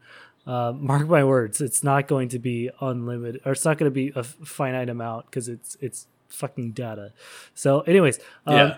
[0.48, 3.94] Uh, mark my words, it's not going to be unlimited or it's not going to
[3.94, 7.14] be a finite amount because it's it's fucking data.
[7.54, 8.78] So anyways, um, yeah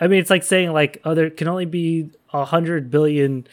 [0.00, 3.46] I mean, it's like saying like, oh, there can only be a hundred billion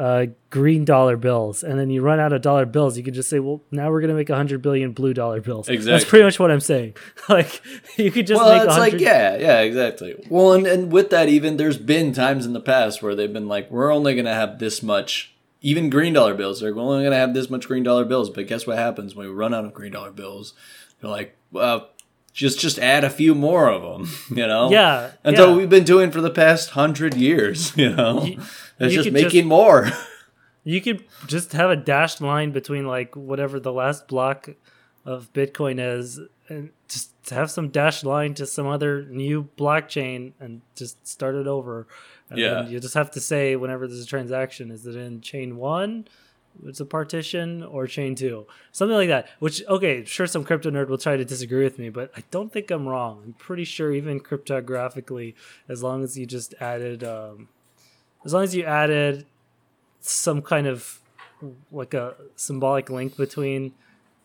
[0.00, 2.96] uh, green dollar bills, and then you run out of dollar bills.
[2.96, 5.68] You can just say, well, now we're gonna make a hundred billion blue dollar bills.
[5.68, 5.92] Exactly.
[5.92, 6.94] That's pretty much what I'm saying.
[7.28, 7.60] like,
[7.98, 8.66] you could just well, make.
[8.66, 10.26] It's 100- like yeah, yeah, exactly.
[10.30, 13.46] Well, and, and with that, even there's been times in the past where they've been
[13.46, 15.34] like, we're only gonna have this much.
[15.60, 18.30] Even green dollar bills, they're only going to have this much green dollar bills.
[18.30, 20.54] But guess what happens when we run out of green dollar bills?
[20.98, 21.90] They're like, well,
[22.32, 24.70] just just add a few more of them, you know.
[24.70, 25.52] Yeah, and yeah.
[25.52, 28.24] we've been doing for the past hundred years, you know.
[28.24, 28.40] You,
[28.78, 29.90] it's just making just, more.
[30.62, 34.50] You could just have a dashed line between like whatever the last block
[35.06, 40.60] of Bitcoin is, and just have some dashed line to some other new blockchain, and
[40.76, 41.86] just start it over.
[42.28, 45.56] And yeah, you just have to say whenever there's a transaction, is it in chain
[45.56, 46.06] one?
[46.66, 49.28] It's a partition or chain two, something like that.
[49.38, 52.52] Which okay, sure, some crypto nerd will try to disagree with me, but I don't
[52.52, 53.22] think I'm wrong.
[53.24, 55.34] I'm pretty sure even cryptographically,
[55.68, 57.48] as long as you just added, um,
[58.24, 59.26] as long as you added
[60.00, 61.00] some kind of
[61.72, 63.72] like a symbolic link between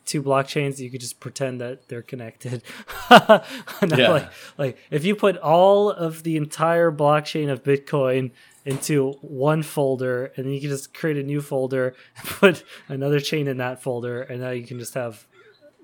[0.06, 2.62] two blockchains, you could just pretend that they're connected.
[3.12, 3.42] yeah.
[3.82, 8.32] like, like if you put all of the entire blockchain of Bitcoin
[8.66, 13.48] into one folder and then you can just create a new folder put another chain
[13.48, 15.28] in that folder and now you can just have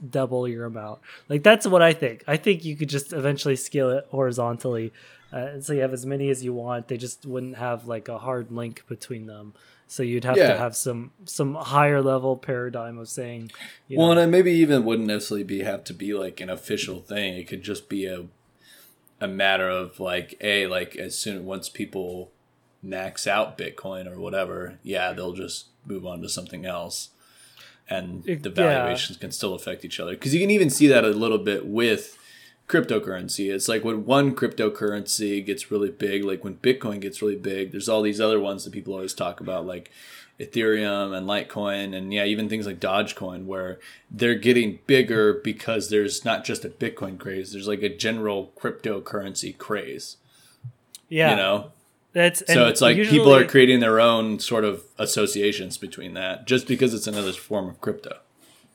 [0.09, 0.99] double your amount.
[1.29, 2.23] Like that's what i think.
[2.27, 4.93] I think you could just eventually scale it horizontally.
[5.31, 6.87] Uh, so you have as many as you want.
[6.87, 9.53] They just wouldn't have like a hard link between them.
[9.87, 10.53] So you'd have yeah.
[10.53, 13.51] to have some some higher level paradigm of saying
[13.89, 17.35] well know, and maybe even wouldn't necessarily be have to be like an official thing.
[17.35, 18.25] It could just be a
[19.19, 22.31] a matter of like a like as soon once people
[22.83, 27.09] max out Bitcoin or whatever, yeah, they'll just move on to something else.
[27.89, 29.21] And the valuations yeah.
[29.21, 30.11] can still affect each other.
[30.11, 32.17] Because you can even see that a little bit with
[32.69, 33.53] cryptocurrency.
[33.53, 37.89] It's like when one cryptocurrency gets really big, like when Bitcoin gets really big, there's
[37.89, 39.91] all these other ones that people always talk about, like
[40.39, 46.23] Ethereum and Litecoin, and yeah, even things like Dogecoin, where they're getting bigger because there's
[46.23, 50.15] not just a Bitcoin craze, there's like a general cryptocurrency craze.
[51.09, 51.31] Yeah.
[51.31, 51.71] You know?
[52.13, 56.45] That's so it's like usually, people are creating their own sort of associations between that
[56.45, 58.17] just because it's another form of crypto.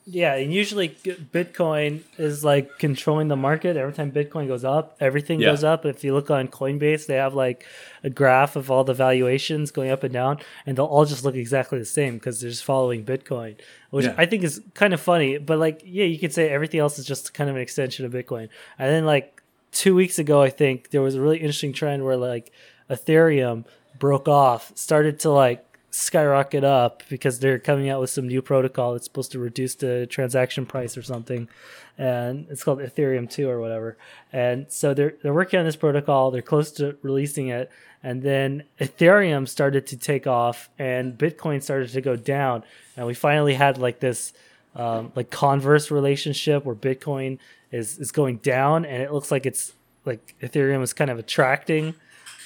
[0.08, 3.76] Yeah, and usually Bitcoin is like controlling the market.
[3.76, 5.50] Every time Bitcoin goes up, everything yeah.
[5.50, 5.84] goes up.
[5.84, 7.66] If you look on Coinbase, they have like
[8.04, 11.34] a graph of all the valuations going up and down, and they'll all just look
[11.34, 13.56] exactly the same because they're just following Bitcoin,
[13.90, 14.14] which yeah.
[14.16, 15.38] I think is kind of funny.
[15.38, 18.12] But like, yeah, you could say everything else is just kind of an extension of
[18.12, 18.48] Bitcoin.
[18.78, 22.16] And then like two weeks ago, I think there was a really interesting trend where
[22.16, 22.52] like
[22.90, 23.64] Ethereum
[23.98, 28.92] broke off, started to like skyrocket up because they're coming out with some new protocol
[28.92, 31.48] that's supposed to reduce the transaction price or something,
[31.96, 33.96] and it's called Ethereum two or whatever.
[34.32, 36.30] And so they're they're working on this protocol.
[36.30, 37.70] They're close to releasing it,
[38.02, 42.62] and then Ethereum started to take off, and Bitcoin started to go down,
[42.96, 44.32] and we finally had like this.
[44.74, 47.38] Um, like converse relationship where Bitcoin
[47.72, 49.72] is is going down, and it looks like it's
[50.04, 51.94] like Ethereum is kind of attracting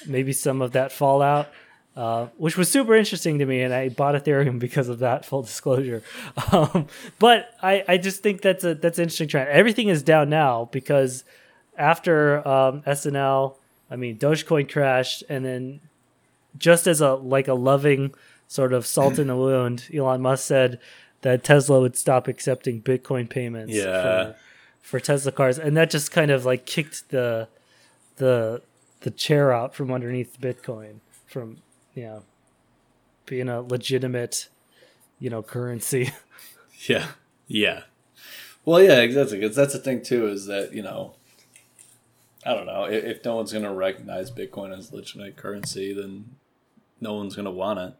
[0.07, 1.49] maybe some of that fallout,
[1.95, 3.61] uh, which was super interesting to me.
[3.61, 5.25] And I bought Ethereum because of that.
[5.25, 6.03] Full disclosure,
[6.51, 6.87] um,
[7.19, 9.49] but I, I just think that's a that's an interesting trend.
[9.49, 11.23] Everything is down now because
[11.77, 13.55] after um, SNL,
[13.89, 15.81] I mean Dogecoin crashed, and then
[16.57, 18.13] just as a like a loving
[18.47, 20.79] sort of salt in the wound, Elon Musk said
[21.21, 23.73] that Tesla would stop accepting Bitcoin payments.
[23.73, 23.83] Yeah.
[23.83, 24.35] For,
[24.81, 27.47] for Tesla cars, and that just kind of like kicked the
[28.17, 28.61] the
[29.01, 31.57] the chair out from underneath Bitcoin from
[31.93, 32.23] you know
[33.25, 34.49] being a legitimate
[35.19, 36.11] you know currency.
[36.87, 37.09] Yeah,
[37.45, 37.81] yeah.
[38.65, 39.37] Well, yeah, exactly.
[39.37, 41.13] Because that's the thing too is that you know,
[42.43, 46.37] I don't know if, if no one's going to recognize Bitcoin as legitimate currency, then
[46.99, 47.93] no one's going to want it.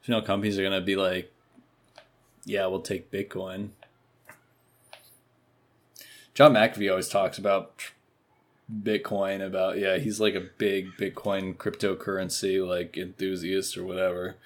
[0.00, 1.30] If know companies are going to be like,
[2.46, 3.70] yeah, we'll take Bitcoin.
[6.32, 7.82] John McAfee always talks about
[8.72, 14.36] Bitcoin about yeah, he's like a big Bitcoin cryptocurrency like enthusiast or whatever.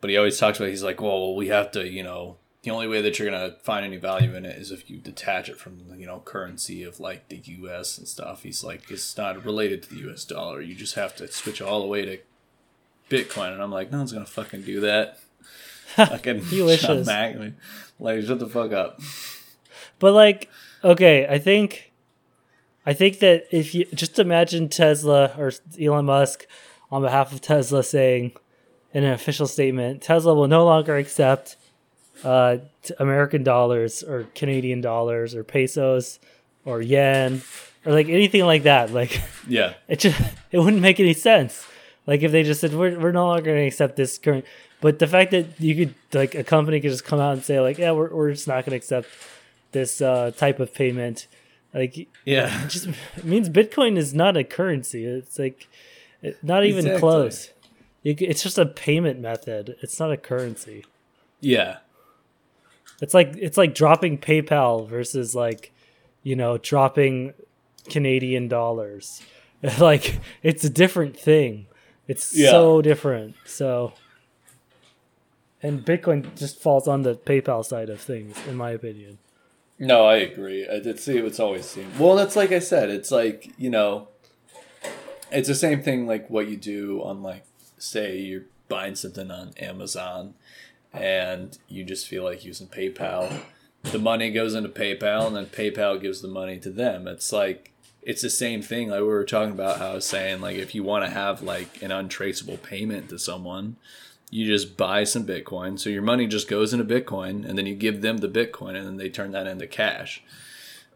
[0.00, 2.88] But he always talks about he's like, well, we have to, you know, the only
[2.88, 5.80] way that you're gonna find any value in it is if you detach it from
[5.96, 7.98] you know currency of like the U.S.
[7.98, 8.42] and stuff.
[8.42, 10.24] He's like, it's not related to the U.S.
[10.24, 10.60] dollar.
[10.60, 12.18] You just have to switch all the way to
[13.10, 13.52] Bitcoin.
[13.52, 15.18] And I'm like, no one's gonna fucking do that.
[15.96, 17.06] fucking He wishes.
[17.06, 17.36] Mac,
[17.98, 19.00] like, shut the fuck up.
[19.98, 20.48] But like,
[20.84, 21.92] okay, I think,
[22.84, 26.46] I think that if you just imagine Tesla or Elon Musk
[26.90, 28.32] on behalf of Tesla saying
[28.92, 31.56] in an official statement, Tesla will no longer accept
[32.24, 32.58] uh,
[32.98, 36.18] American dollars or Canadian dollars or pesos
[36.64, 37.42] or yen
[37.84, 38.92] or like anything like that.
[38.92, 39.74] Like Yeah.
[39.88, 40.20] it just
[40.50, 41.66] it wouldn't make any sense.
[42.06, 44.44] Like if they just said we're we're no longer going to accept this current,
[44.80, 47.60] but the fact that you could like a company could just come out and say
[47.60, 49.08] like yeah we're we're just not going to accept
[49.72, 51.26] this uh, type of payment,
[51.74, 52.66] like it Yeah.
[52.68, 55.04] just it means Bitcoin is not a currency.
[55.04, 55.68] It's like
[56.22, 57.00] it, not even Exactly.
[57.00, 57.50] close.
[58.04, 59.76] It's just a payment method.
[59.80, 60.84] It's not a currency.
[61.40, 61.78] Yeah.
[63.00, 65.72] It's like it's like dropping PayPal versus like,
[66.22, 67.34] you know, dropping
[67.88, 69.22] Canadian dollars.
[69.78, 71.66] like it's a different thing.
[72.08, 72.50] It's Yeah.
[72.50, 73.36] so different.
[73.44, 73.92] So
[75.62, 79.18] and Bitcoin just falls on the PayPal side of things, in my opinion.
[79.82, 80.68] No, I agree.
[80.68, 81.98] I did see it's always seemed.
[81.98, 82.88] Well, that's like I said.
[82.88, 84.06] It's like you know,
[85.32, 87.42] it's the same thing like what you do on like
[87.78, 90.34] say you're buying something on Amazon,
[90.92, 93.40] and you just feel like using PayPal.
[93.82, 97.08] The money goes into PayPal, and then PayPal gives the money to them.
[97.08, 97.72] It's like
[98.02, 98.88] it's the same thing.
[98.88, 101.42] Like we were talking about how I was saying like if you want to have
[101.42, 103.74] like an untraceable payment to someone,
[104.34, 105.78] you just buy some Bitcoin.
[105.78, 108.86] So your money just goes into Bitcoin, and then you give them the Bitcoin, and
[108.86, 110.22] then they turn that into cash.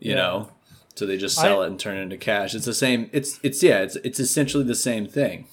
[0.00, 0.16] You Yeah.
[0.16, 0.50] know,
[0.94, 2.54] so they just sell I- it and turn it into cash.
[2.54, 3.10] It's the same.
[3.12, 3.82] It's it's yeah.
[3.82, 5.46] It's it's essentially the same thing.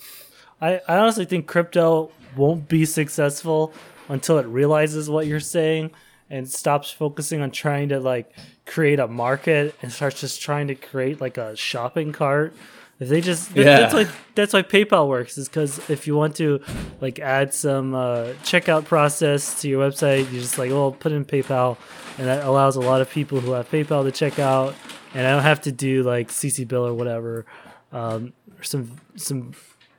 [0.61, 3.73] I, I honestly think crypto won't be successful
[4.07, 5.91] until it realizes what you're saying
[6.29, 8.31] and stops focusing on trying to like
[8.65, 12.55] create a market and starts just trying to create like a shopping cart.
[13.03, 16.35] If they just that- that's why that's why PayPal works is because if you want
[16.37, 16.59] to
[17.01, 21.25] like add some uh, checkout process to your website, you just like well put in
[21.25, 21.77] PayPal,
[22.17, 24.73] and that allows a lot of people who have PayPal to check out,
[25.13, 27.45] and I don't have to do like CCBill or whatever,
[27.91, 29.53] um, or some some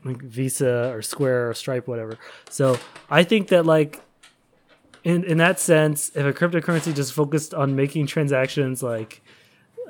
[0.05, 2.19] like Visa or Square or Stripe, whatever.
[2.51, 2.77] So
[3.11, 4.01] I think that like
[5.03, 9.23] in in that sense, if a cryptocurrency just focused on making transactions, like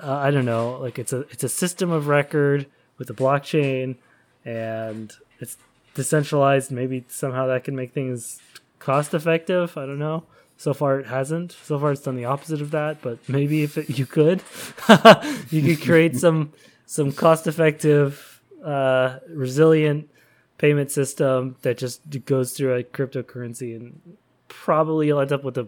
[0.02, 2.66] uh, I don't know, like it's a it's a system of record
[3.06, 3.96] with a blockchain,
[4.44, 5.56] and it's
[5.94, 6.70] decentralized.
[6.70, 8.40] Maybe somehow that can make things
[8.78, 9.76] cost effective.
[9.76, 10.24] I don't know.
[10.56, 11.52] So far, it hasn't.
[11.52, 13.02] So far, it's done the opposite of that.
[13.02, 14.42] But maybe if it, you could,
[15.50, 16.52] you could create some
[16.86, 20.10] some cost effective, uh, resilient
[20.58, 24.16] payment system that just goes through a cryptocurrency, and
[24.48, 25.66] probably you'll end up with a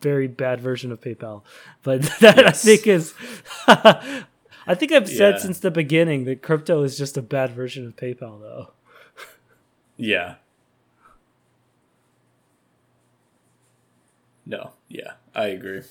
[0.00, 1.42] very bad version of PayPal.
[1.82, 3.14] But that I think is.
[4.66, 5.38] I think I've said Yeah.
[5.40, 8.70] since the beginning that crypto is just a bad version of PayPal, though.
[9.96, 10.36] Yeah.
[14.46, 14.72] No.
[14.88, 15.82] Yeah, I agree.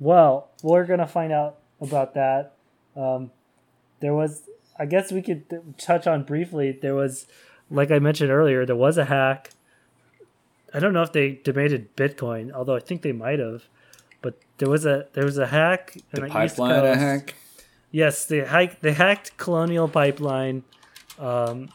[0.00, 2.52] Well, we're gonna find out about that.
[2.96, 3.30] Um,
[4.00, 4.48] there was,
[4.78, 6.72] I guess, we could th- touch on briefly.
[6.72, 7.26] There was
[7.70, 9.50] like I mentioned earlier, there was a hack.
[10.74, 13.64] I don't know if they demanded Bitcoin, although I think they might have.
[14.58, 15.96] There was a there was a hack.
[16.10, 17.00] The East pipeline Coast.
[17.00, 17.34] hack.
[17.90, 20.64] Yes, they hacked they hacked Colonial Pipeline.
[21.18, 21.68] Um,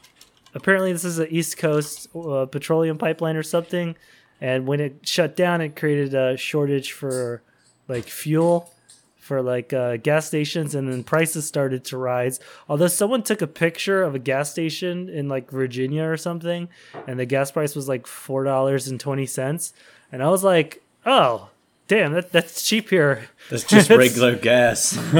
[0.53, 3.95] apparently, this is an East Coast uh, petroleum pipeline or something.
[4.41, 7.41] And when it shut down, it created a shortage for
[7.87, 8.71] like fuel
[9.17, 12.39] for like uh, gas stations, and then prices started to rise.
[12.67, 16.67] Although someone took a picture of a gas station in like Virginia or something,
[17.05, 19.73] and the gas price was like four dollars and twenty cents,
[20.11, 21.49] and I was like, oh.
[21.89, 23.27] Damn, that, that's cheap here.
[23.49, 24.95] That's just regular gas.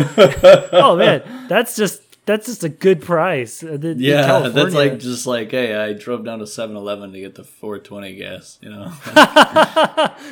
[0.72, 3.64] oh man, that's just that's just a good price.
[3.64, 7.34] Uh, the- yeah, that's like just like, hey, I drove down to 7-Eleven to get
[7.36, 8.60] the 420 gas.
[8.62, 8.84] You know,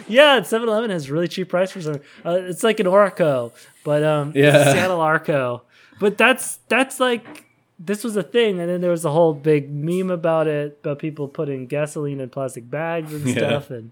[0.07, 1.95] yeah, 7-Eleven has really cheap price for some.
[2.25, 3.51] Uh, it's like an Arco,
[3.83, 4.73] but um, it's Yeah.
[4.73, 5.63] Seattle Arco.
[5.99, 7.45] But that's that's like
[7.79, 10.99] this was a thing, and then there was a whole big meme about it about
[10.99, 13.33] people putting gasoline in plastic bags and Yeah.
[13.35, 13.91] stuff, and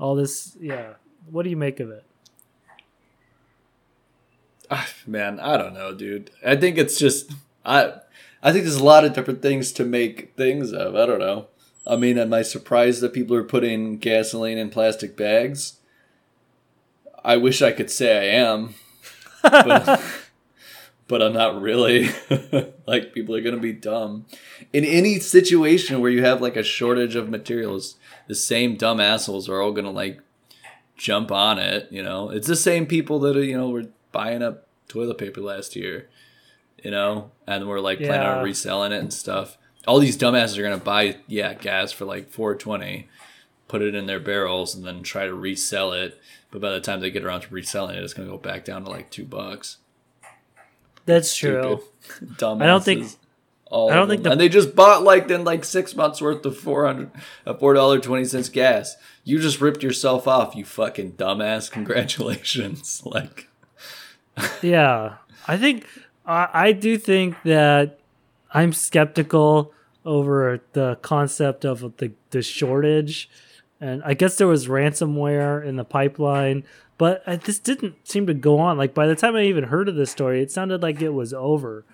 [0.00, 0.56] all this.
[0.58, 0.94] Yeah,
[1.30, 2.04] what do you make of it?
[4.70, 6.30] Ah, man, I don't know, dude.
[6.44, 7.32] I think it's just
[7.64, 7.94] I.
[8.44, 10.96] I think there's a lot of different things to make things of.
[10.96, 11.46] I don't know.
[11.86, 15.78] I mean, am I surprised that people are putting gasoline in plastic bags?
[17.24, 18.74] I wish I could say I am,
[19.42, 20.02] but,
[21.08, 22.08] but I'm not really.
[22.86, 24.26] like, people are going to be dumb.
[24.72, 27.96] In any situation where you have like a shortage of materials,
[28.26, 30.20] the same dumb assholes are all going to like
[30.96, 31.88] jump on it.
[31.90, 35.40] You know, it's the same people that are, you know, were buying up toilet paper
[35.40, 36.08] last year,
[36.82, 39.56] you know, and we're like planning on reselling it and stuff.
[39.86, 43.08] All these dumbasses are going to buy, yeah, gas for like 420
[43.68, 46.20] put it in their barrels and then try to resell it.
[46.50, 48.66] But by the time they get around to reselling it, it's going to go back
[48.66, 49.78] down to like two bucks.
[51.06, 51.80] That's true.
[52.00, 52.36] Stupid.
[52.38, 52.62] Dumbasses.
[52.62, 53.08] I don't think-
[53.72, 56.44] All I don't think the- and they just bought like then like six months worth
[56.44, 57.10] of four hundred,
[57.46, 58.96] uh, four dollar twenty cents gas.
[59.24, 61.70] You just ripped yourself off, you fucking dumbass.
[61.70, 63.02] Congratulations.
[63.06, 63.48] like,
[64.62, 65.14] Yeah,
[65.48, 65.86] I think
[66.26, 67.98] I, I do think that
[68.52, 69.72] I'm skeptical
[70.04, 73.30] over the concept of the the shortage,
[73.80, 76.64] and I guess there was ransomware in the pipeline,
[76.98, 78.76] but I, this didn't seem to go on.
[78.76, 81.32] Like by the time I even heard of this story, it sounded like it was
[81.32, 81.84] over.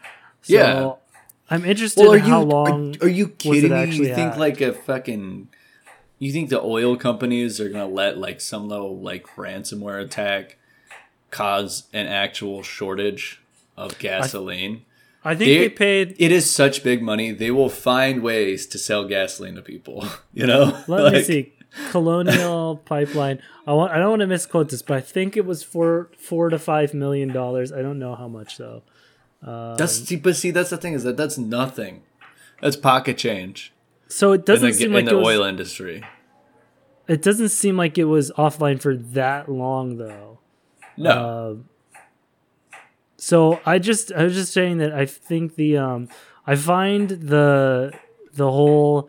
[0.42, 0.92] So Yeah.
[1.50, 2.96] I'm interested well, are in you how long.
[3.00, 3.96] are, are you was it kidding me?
[3.96, 4.38] You think hacked?
[4.38, 5.48] like a fucking
[6.18, 10.56] you think the oil companies are gonna let like some little like ransomware attack
[11.30, 13.40] cause an actual shortage
[13.76, 14.84] of gasoline?
[15.24, 16.16] I think they- they paid.
[16.18, 17.32] it is such big money.
[17.32, 20.04] They will find ways to sell gasoline to people.
[20.32, 20.82] You know.
[20.88, 21.52] Let me see.
[21.90, 23.40] Colonial Pipeline.
[23.66, 23.92] I want.
[23.92, 26.94] I don't want to misquote this, but I think it was four four to five
[26.94, 27.72] million dollars.
[27.72, 28.82] I don't know how much though.
[29.42, 32.02] That's see, but see, that's the thing is that that's nothing.
[32.60, 33.72] That's pocket change
[34.08, 35.26] So it doesn't the, seem in like the it was.
[35.26, 36.02] oil industry.
[37.06, 40.40] It doesn't seem like it was offline for that long though.
[40.96, 41.68] No, Um,
[43.16, 46.08] so I just I was just saying that I think the um
[46.46, 47.92] I find the
[48.32, 49.08] the whole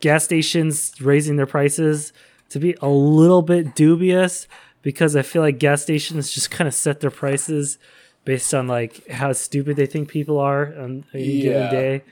[0.00, 2.12] gas stations raising their prices
[2.50, 4.46] to be a little bit dubious
[4.82, 7.78] because I feel like gas stations just kind of set their prices
[8.24, 11.42] based on like how stupid they think people are on any Yeah.
[11.42, 12.02] given day.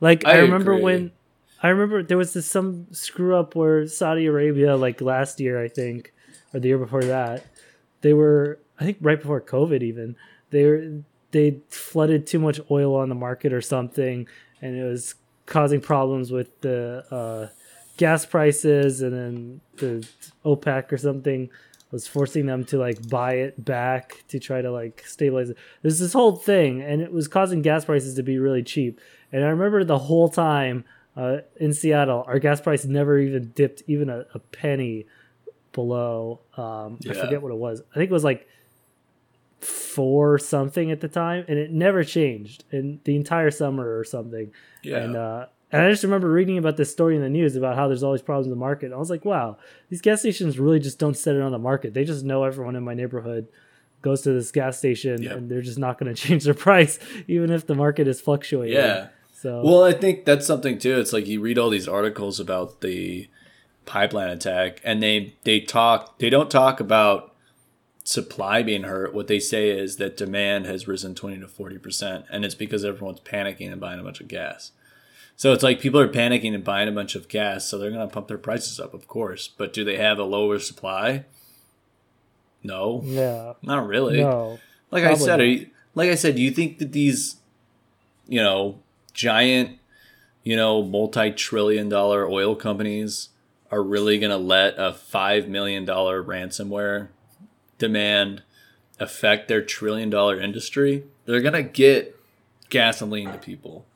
[0.00, 0.82] Like I I, remember agree.
[0.84, 1.12] when
[1.62, 5.68] I remember there was this some screw up where Saudi Arabia like last year I
[5.68, 6.12] think
[6.52, 7.44] or the year before that
[8.00, 10.16] they were I think right before COVID even
[10.50, 10.88] they were
[11.30, 14.26] they flooded too much oil on the market or something
[14.60, 15.14] and it was
[15.46, 17.48] causing problems with the uh,
[17.96, 20.06] gas prices and then the
[20.44, 21.48] OPEC or something
[21.92, 25.58] was forcing them to like buy it back to try to like stabilize it.
[25.82, 29.00] There's this whole thing and it was causing gas prices to be really cheap.
[29.30, 30.84] And I remember the whole time
[31.16, 35.06] uh, in Seattle, our gas price never even dipped even a, a penny
[35.72, 36.40] below.
[36.56, 37.82] Um, I forget what it was.
[37.92, 38.48] I think it was like
[39.60, 44.52] four something at the time, and it never changed in the entire summer or something.
[44.82, 47.74] yeah, And uh, and I just remember reading about this story in the news about
[47.76, 48.86] how there's always problems in the market.
[48.86, 49.56] And I was like, wow,
[49.88, 51.94] these gas stations really just don't set it on the market.
[51.94, 53.48] They just know everyone in my neighborhood
[54.02, 55.36] goes to this gas station, Yep.
[55.36, 58.76] and they're just not going to change their price even if the market is fluctuating.
[58.76, 59.08] yeah.
[59.32, 61.00] So Well, I think that's something too.
[61.00, 63.28] It's like you read all these articles about the
[63.86, 66.18] pipeline attack, and they they talk.
[66.20, 67.34] They don't talk about
[68.04, 69.14] supply being hurt.
[69.14, 72.84] What they say is that demand has risen twenty to forty percent, and it's because
[72.84, 74.70] everyone's panicking and buying a bunch of gas.
[75.36, 78.06] So it's like people are panicking and buying a bunch of gas, so they're going
[78.06, 79.48] to pump their prices up, of course.
[79.48, 81.24] But do they have a lower supply?
[82.62, 84.60] No, yeah, not really no,
[84.92, 87.36] like I said, are you, like I said, do you think that these,
[88.28, 88.78] you know,
[89.12, 89.80] giant
[90.42, 93.28] you know, multi-trillion dollar oil companies
[93.70, 97.08] are really going to let a 5 million dollar ransomware
[97.78, 98.42] demand
[98.98, 101.04] affect their trillion dollar industry.
[101.24, 102.16] They're going to get
[102.70, 103.86] gasoline to people.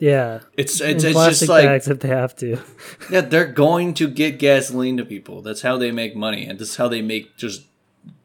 [0.00, 2.58] Yeah, It's it's, it's just like bags if they have to.
[3.10, 5.42] yeah, they're going to get gasoline to people.
[5.42, 7.66] That's how they make money, and that's how they make just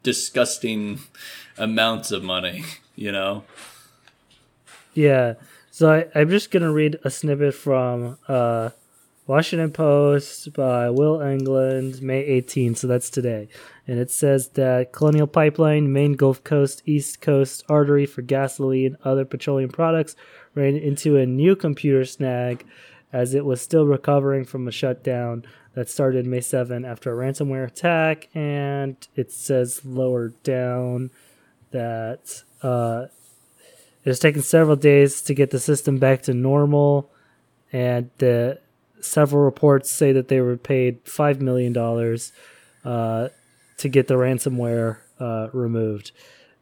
[0.02, 1.00] disgusting
[1.58, 2.64] amounts of money.
[2.98, 3.44] You know?
[4.94, 5.34] Yeah.
[5.70, 8.70] So I, I'm just gonna read a snippet from uh,
[9.28, 12.76] Washington Post by Will Englund, May 18.
[12.76, 13.50] So that's today,
[13.86, 19.26] and it says that Colonial Pipeline, main Gulf Coast, East Coast artery for gasoline, other
[19.26, 20.16] petroleum products,
[20.56, 22.66] ran into a new computer snag
[23.14, 27.68] as it was still recovering from a shutdown that started May 7 after a ransomware
[27.68, 31.12] attack, and it says lower down
[31.72, 32.44] that.
[32.62, 33.08] Uh,
[34.04, 37.10] it has taken several days to get the system back to normal,
[37.74, 38.60] and the
[39.02, 42.32] several reports say that they were paid five million dollars
[42.84, 43.30] uh,
[43.78, 46.12] to get the ransomware uh, removed,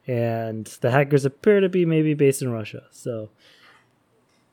[0.07, 2.83] and the hackers appear to be maybe based in Russia.
[2.91, 3.29] So,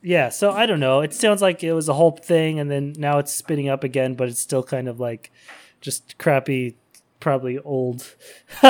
[0.03, 1.01] yeah, so I don't know.
[1.01, 4.15] It sounds like it was a whole thing, and then now it's spinning up again,
[4.15, 5.31] but it's still kind of like
[5.81, 6.77] just crappy,
[7.21, 8.15] probably old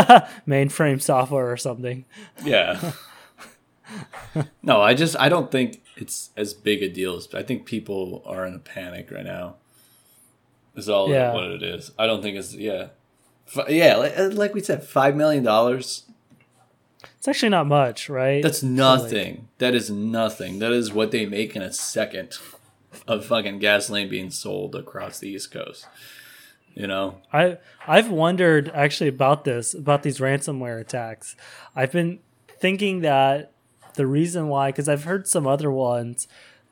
[0.47, 2.05] mainframe software or something.
[2.45, 2.93] Yeah.
[4.63, 8.23] no, I just I don't think it's as big a deal as I think people
[8.27, 9.57] are in a panic right now.
[10.77, 11.35] Is all Yeah.
[11.35, 11.91] what it is.
[11.99, 12.89] I don't think it's yeah,
[13.55, 13.97] F- yeah.
[13.97, 16.05] Like, like we said, five million dollars.
[17.19, 18.43] It's actually not much, right?
[18.43, 19.49] That's nothing.
[19.59, 20.59] that is nothing.
[20.59, 22.37] That is what they make in a second
[23.07, 25.87] of fucking gasoline being sold across the East Coast.
[26.75, 27.19] You know?
[27.33, 31.37] I I've wondered actually about this about these ransomware attacks.
[31.75, 33.53] I've been thinking that
[33.95, 36.29] the reason why because I've heard some other ones.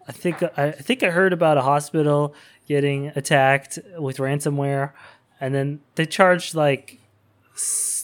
[0.07, 2.35] I think I, I think I heard about a hospital
[2.67, 4.93] getting attacked with ransomware,
[5.41, 7.01] and then they charged like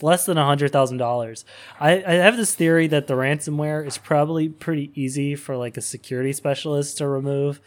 [0.02, 1.44] less than a hundred thousand dollars.
[1.80, 5.80] I I have this theory that the ransomware is probably pretty easy for like a
[5.80, 7.60] security specialist to remove.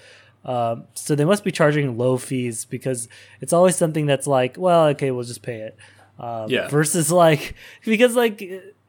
[0.45, 3.09] Um, so they must be charging low fees because
[3.41, 5.77] it's always something that's like, well, okay, we'll just pay it.
[6.19, 6.67] Um, Yeah.
[6.69, 7.53] Versus like,
[7.85, 8.41] because like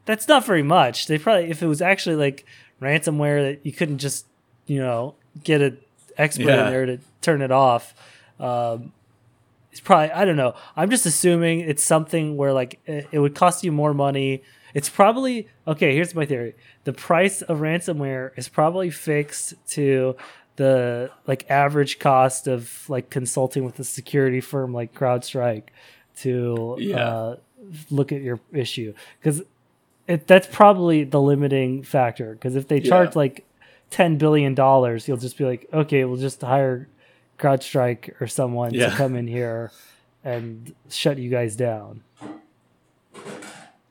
[0.05, 1.07] that's not very much.
[1.07, 2.45] They probably, if it was actually like
[2.81, 4.27] ransomware that you couldn't just,
[4.67, 5.79] you know, get an
[6.17, 6.67] expert Yeah.
[6.67, 7.93] in there to turn it off.
[8.39, 8.93] Um,
[9.79, 10.55] it's probably I don't know.
[10.77, 14.43] I'm just assuming it's something where like it, it would cost you more money.
[14.75, 15.95] It's probably okay.
[15.95, 20.17] Here's my theory: the price of ransomware is probably fixed to
[20.57, 25.65] the like average cost of like consulting with a security firm like CrowdStrike
[26.17, 26.97] to Yeah.
[27.09, 27.37] uh,
[27.91, 29.43] look at your issue because
[30.27, 32.33] that's probably the limiting factor.
[32.33, 33.19] Because if they charge Yeah.
[33.19, 33.45] like
[33.91, 36.89] ten billion dollars, you'll just be like, okay, we'll just hire
[37.39, 38.91] CrowdStrike or someone Yeah.
[38.91, 39.71] to come in here
[40.25, 42.03] and shut you guys down.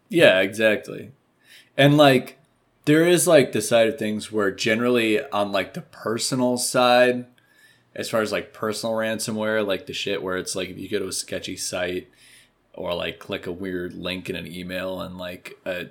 [0.09, 1.11] Yeah, exactly.
[1.75, 2.37] And like
[2.85, 7.25] there is like the side of things where generally on like the personal side,
[7.95, 10.99] as far as like personal ransomware, like the shit where it's like if you go
[10.99, 12.09] to a sketchy site
[12.73, 15.87] or like click a weird link in an email and like a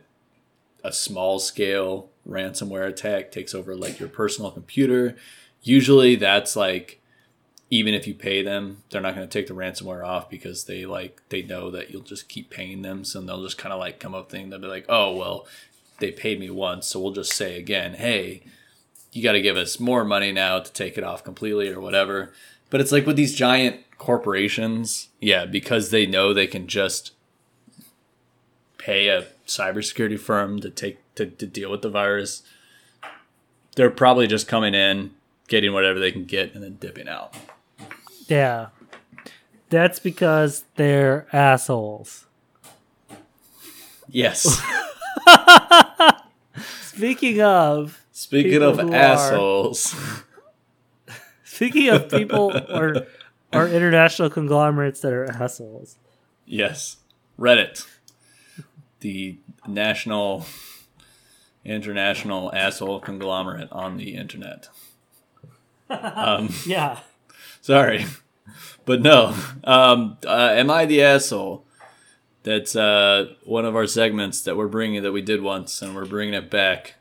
[0.85, 5.17] a small scale ransomware attack takes over like your personal computer,
[5.63, 7.01] usually that's like
[7.69, 10.87] even if you pay them, they're not going to take the ransomware off because they
[10.87, 13.05] like they know that you'll just keep paying them.
[13.05, 14.51] So they'll just kind of like come up thing.
[14.51, 15.47] They'll be like, oh well,
[15.99, 18.43] they paid me once, so we'll just say again, hey,
[19.13, 22.33] you got to give us more money now to take it off completely or whatever.
[22.71, 27.13] But it's like with these giant corporations, yeah, because they know they can just
[28.79, 32.43] pay a cybersecurity firm to take to, to deal with the virus.
[33.75, 35.13] They're probably just coming in,
[35.49, 37.35] getting whatever they can get, and then dipping out.
[38.27, 38.69] Yeah.
[39.71, 42.27] That's because they're assholes.
[44.09, 44.61] Yes.
[46.81, 49.95] Speaking of Speaking of who are- assholes,
[51.45, 53.07] speaking of people or
[53.53, 55.97] or international conglomerates that are assholes.
[56.47, 56.97] yes,
[57.39, 57.87] Reddit,
[59.01, 60.47] the national,
[61.65, 64.69] international asshole conglomerate on the internet.
[65.91, 66.99] Um, Yeah.
[67.67, 68.07] Sorry,
[68.85, 69.35] but no.
[69.65, 71.65] Um, uh, am I the asshole?
[72.45, 76.07] That's uh, one of our segments that we're bringing that we did once, and we're
[76.07, 76.95] bringing it back.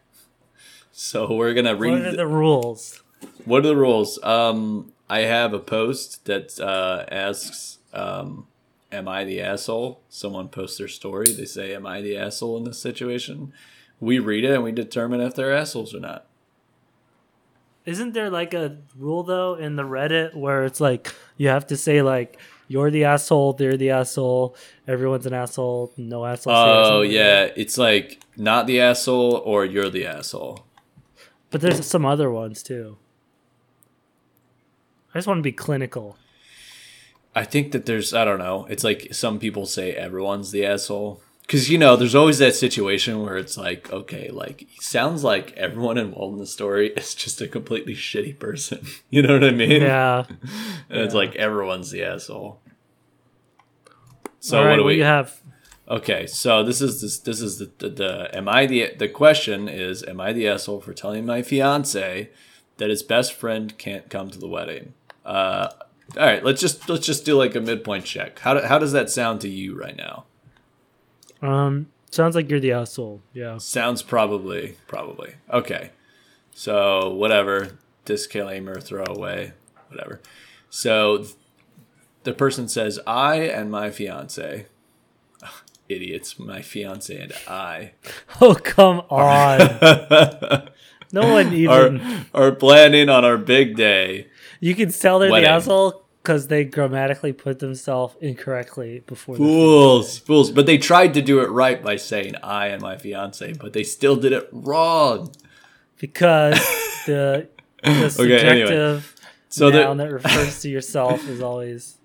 [0.91, 1.91] So we're gonna read.
[1.91, 3.03] What are the rules?
[3.45, 4.21] What are the rules?
[4.23, 8.47] Um, I have a post that uh, asks, um,
[8.91, 11.31] "Am I the asshole?" Someone posts their story.
[11.31, 13.53] They say, "Am I the asshole in this situation?"
[13.99, 16.25] We read it and we determine if they're assholes or not.
[17.85, 21.77] Isn't there like a rule though in the Reddit where it's like you have to
[21.77, 24.55] say like you're the asshole, they're the asshole,
[24.87, 26.55] everyone's an asshole, no asshole.
[26.55, 30.65] Oh yeah, it's like not the asshole or you're the asshole.
[31.51, 32.97] But there's some other ones too.
[35.13, 36.17] I just want to be clinical.
[37.35, 38.65] I think that there's I don't know.
[38.67, 43.21] It's like some people say everyone's the asshole because you know there's always that situation
[43.21, 47.47] where it's like okay, like sounds like everyone involved in the story is just a
[47.47, 48.85] completely shitty person.
[49.09, 49.81] You know what I mean?
[49.81, 50.25] Yeah.
[50.89, 52.59] and it's like everyone's the asshole.
[54.39, 55.39] So All right, what do we have?
[55.87, 59.69] Okay, so this is this this is the, the the am I the the question
[59.69, 62.29] is am I the asshole for telling my fiance
[62.77, 64.93] that his best friend can't come to the wedding?
[65.23, 65.69] Uh,
[66.17, 68.39] all right, let's just let's just do like a midpoint check.
[68.39, 70.25] How do, how does that sound to you right now?
[71.45, 73.21] Um, sounds like you're the asshole.
[73.33, 73.57] Yeah.
[73.57, 75.91] Sounds probably probably okay.
[76.51, 79.53] So whatever disclaimer, throw away,
[79.89, 80.21] whatever.
[80.69, 81.25] So
[82.23, 84.65] the person says, "I and my fiance."
[85.89, 87.91] Idiots, my fiance and I.
[88.41, 89.59] Oh come on!
[91.11, 92.01] no one even.
[92.33, 94.27] are, are planning on our big day.
[94.59, 95.45] you can tell they're wedding.
[95.45, 99.35] the asshole because they grammatically put themselves incorrectly before.
[99.35, 100.49] the Fools, fools.
[100.51, 103.83] But they tried to do it right by saying I and my fiance, but they
[103.83, 105.31] still did it wrong.
[105.99, 106.55] because
[107.05, 107.47] the
[107.83, 109.01] the subjective anyway.
[109.49, 111.97] So noun the, that refers to yourself is always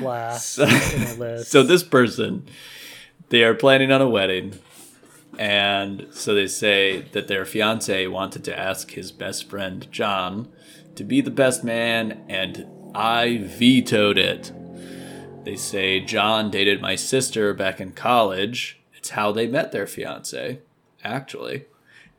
[0.00, 0.68] last So- in
[1.04, 1.50] the list.
[1.50, 2.46] so this person,
[3.30, 4.58] they are planning on a wedding,
[5.38, 10.48] and so they say that their fiance wanted to ask his best friend John
[10.94, 12.66] to be the best man, and
[12.96, 14.52] I vetoed it.
[15.44, 18.80] They say John dated my sister back in college.
[18.96, 20.60] It's how they met their fiance,
[21.04, 21.66] actually.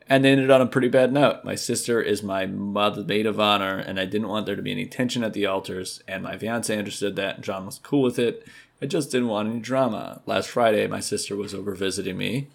[0.08, 1.44] And they ended on a pretty bad note.
[1.44, 4.70] My sister is my mother maid of honor, and I didn't want there to be
[4.70, 6.00] any tension at the altars.
[6.06, 8.46] And my fiance understood that, and John was cool with it.
[8.80, 10.22] I just didn't want any drama.
[10.26, 12.46] Last Friday, my sister was over visiting me,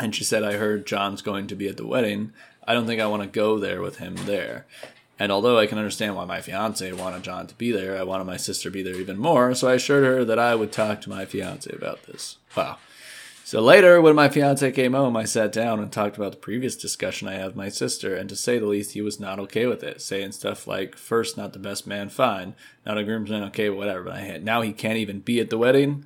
[0.00, 2.32] and she said, I heard John's going to be at the wedding.
[2.66, 4.66] I don't think I want to go there with him there.
[5.22, 8.24] And although I can understand why my fiance wanted John to be there, I wanted
[8.24, 11.00] my sister to be there even more, so I assured her that I would talk
[11.02, 12.38] to my fiance about this.
[12.56, 12.78] Wow.
[13.44, 16.74] So later, when my fiance came home, I sat down and talked about the previous
[16.74, 19.66] discussion I had with my sister, and to say the least, he was not okay
[19.66, 22.56] with it, saying stuff like, first, not the best man, fine.
[22.84, 24.02] Not a groomsman, okay, whatever.
[24.02, 26.04] But I had, now he can't even be at the wedding?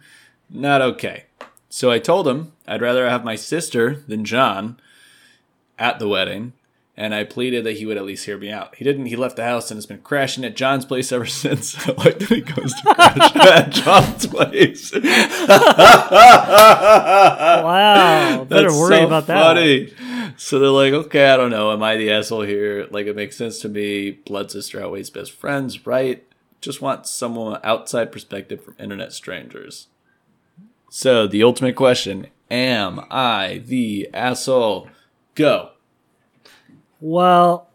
[0.51, 1.25] Not okay.
[1.71, 4.79] So I told him I'd rather have my sister than John
[5.79, 6.53] at the wedding,
[6.97, 8.75] and I pleaded that he would at least hear me out.
[8.77, 9.07] He didn't.
[9.07, 11.77] He left the house and has been crashing at John's place ever since.
[11.87, 14.93] I like that he goes to crash at John's place.
[17.63, 19.43] wow, better That's worry so about that.
[19.43, 19.93] funny.
[20.39, 21.73] So they're like, okay, I don't know.
[21.73, 22.87] Am I the asshole here?
[22.91, 24.11] Like, it makes sense to me.
[24.13, 26.23] Blood sister outweighs best friends, right?
[26.61, 29.89] Just want someone outside perspective from internet strangers.
[30.91, 34.89] So the ultimate question: Am I the asshole?
[35.35, 35.71] Go.
[37.01, 37.69] Well,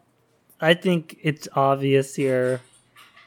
[0.59, 2.61] I think it's obvious here.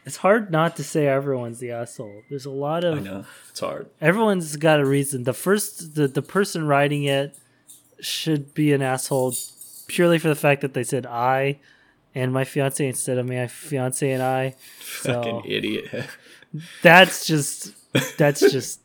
[0.07, 2.23] It's hard not to say everyone's the asshole.
[2.29, 3.89] There's a lot of I know it's hard.
[4.01, 5.25] everyone's got a reason.
[5.25, 7.37] The first the, the person writing it
[8.01, 9.35] should be an asshole
[9.87, 11.59] purely for the fact that they said I
[12.15, 14.57] and my fiance instead of my fiance and I.
[15.01, 16.07] So Fucking idiot.
[16.83, 17.73] that's just
[18.19, 18.81] that's just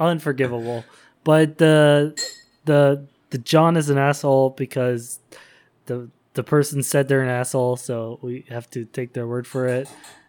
[0.00, 0.84] unforgivable.
[1.22, 2.18] But the
[2.64, 5.18] the the John is an asshole because
[5.84, 9.66] the the person said they're an asshole, so we have to take their word for
[9.68, 9.88] it.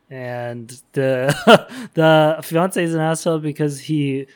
[0.09, 1.33] And the
[1.93, 4.27] the fiance is an asshole because he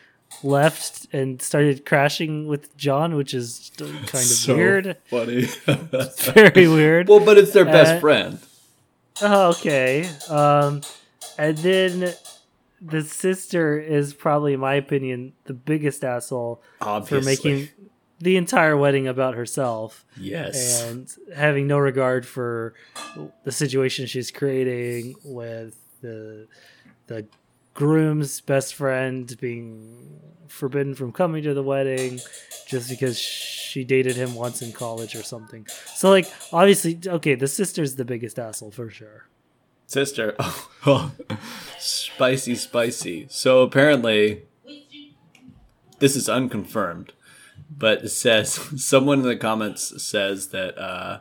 [0.44, 4.98] left and started crashing with John, which is kind of So weird.
[5.10, 5.42] Funny.
[6.34, 7.08] Very weird.
[7.10, 8.40] well, but it's their best Uh, friend.
[9.22, 10.10] Oh, okay.
[10.30, 10.82] Um,
[11.38, 12.14] and then
[12.82, 17.20] the sister is probably, in my opinion, the biggest asshole Obviously.
[17.20, 17.70] for making
[18.20, 20.84] the entire wedding about herself yes.
[20.84, 22.74] and having no regard for
[23.44, 26.48] the situation she's creating with the
[27.08, 27.26] the
[27.74, 32.20] groom's best friend being forbidden from coming to the wedding
[32.68, 35.68] just because she dated him once in college or something.
[35.96, 39.28] So like obviously okay, the sister's the biggest asshole for sure.
[39.86, 40.36] Sister.
[40.90, 41.38] Oh, oh,
[41.80, 43.28] spicy, spicy.
[43.30, 44.44] So apparently,
[46.00, 47.12] this is unconfirmed,
[47.70, 48.54] but it says
[48.84, 51.20] someone in the comments says that uh,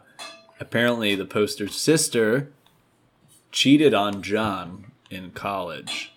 [0.61, 2.53] apparently the poster's sister
[3.53, 6.13] cheated on John in college,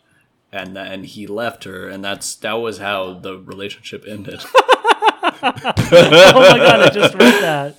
[0.52, 4.42] and and he left her, and that's that was how the relationship ended.
[5.24, 7.76] oh my god, I just read that.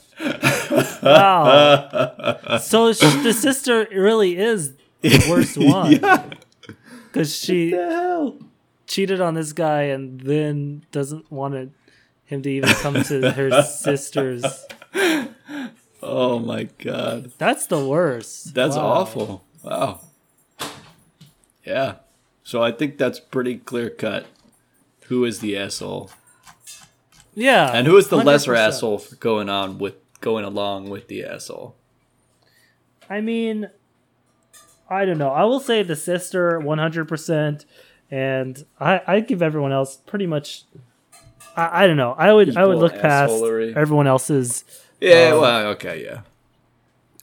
[1.02, 2.58] Wow.
[2.58, 6.24] so sh- the sister really is the worst one yeah.
[7.06, 7.70] because she
[8.86, 11.70] cheated on this guy and then doesn't want it-
[12.30, 14.44] him to even come to her sister's.
[16.02, 17.32] Oh my god.
[17.38, 18.54] That's the worst.
[18.54, 18.86] That's Wow.
[18.86, 19.44] awful.
[19.62, 20.00] Wow.
[21.64, 21.96] Yeah.
[22.42, 24.26] So I think that's pretty clear cut.
[25.08, 26.10] Who is the asshole?
[27.34, 27.70] Yeah.
[27.72, 28.56] And who is the lesser 100%.
[28.58, 31.74] asshole for going on with going along with the asshole?
[33.08, 33.68] I mean,
[34.88, 35.30] I don't know.
[35.30, 37.64] I will say the sister 100%,
[38.10, 40.64] and I I give everyone else pretty much.
[41.60, 42.14] I, I don't know.
[42.16, 43.32] I would I would look past
[43.76, 44.64] everyone else's.
[45.00, 46.22] Yeah, Um, well, okay, yeah.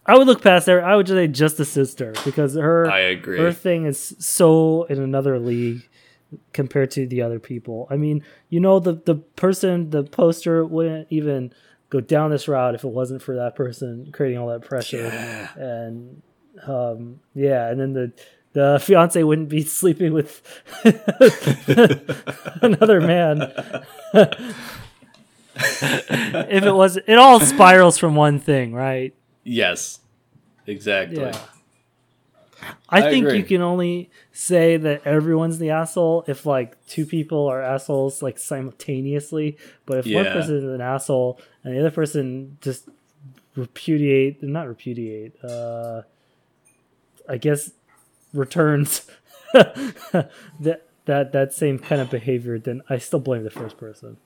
[0.06, 0.84] I would look past there.
[0.84, 3.40] I would just say just the sister because her I agree.
[3.40, 5.88] her thing is so in another league
[6.54, 7.88] compared to the other people.
[7.90, 11.54] I mean, you know, the the person, the poster wouldn't even
[11.90, 14.98] go down this route if it wasn't for that person creating all that pressure.
[15.04, 15.54] Yeah.
[15.58, 16.22] And
[16.66, 18.12] um, yeah, and then the
[18.54, 20.42] the fiance wouldn't be sleeping with
[22.62, 23.52] another man.
[25.56, 29.14] if it was, it all spirals from one thing, right?
[29.44, 30.00] Yes.
[30.66, 31.22] Exactly.
[31.22, 31.40] Yeah.
[32.90, 33.40] I, I think agree.
[33.40, 38.40] you can only say that everyone's the asshole if like two people are assholes like
[38.40, 39.58] simultaneously.
[39.86, 42.90] But if one person is an asshole and the other person just
[43.56, 46.02] repudiate, not repudiate, uh,
[47.30, 47.72] I guess
[48.34, 49.06] returns
[49.54, 50.32] that
[51.06, 54.18] that that same kind of behavior, then I still blame the first person.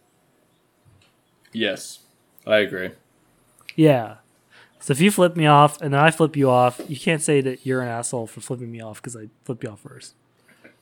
[1.53, 1.99] Yes.
[2.47, 2.91] I agree.
[3.75, 4.15] Yeah.
[4.79, 7.39] So if you flip me off and then I flip you off, you can't say
[7.41, 10.15] that you're an asshole for flipping me off because I flip you off first.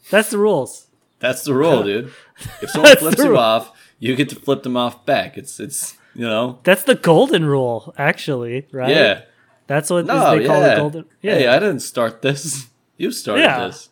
[0.09, 0.87] That's the rules.
[1.19, 2.13] That's the rule, dude.
[2.61, 5.37] If someone flips you off, you get to flip them off back.
[5.37, 6.59] It's it's you know.
[6.63, 8.89] That's the golden rule, actually, right?
[8.89, 9.21] Yeah.
[9.67, 10.69] That's what No, they call yeah.
[10.75, 11.05] the golden.
[11.21, 12.67] Yeah, Hey, I didn't start this.
[12.99, 13.65] You started Yeah.
[13.67, 13.89] this.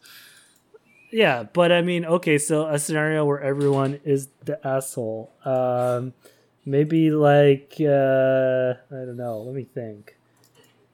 [1.11, 1.43] yeah.
[1.51, 5.31] But I mean, okay, so a scenario where everyone is the asshole.
[5.45, 6.13] Um,
[6.65, 9.39] maybe like uh, I don't know.
[9.41, 10.15] Let me think.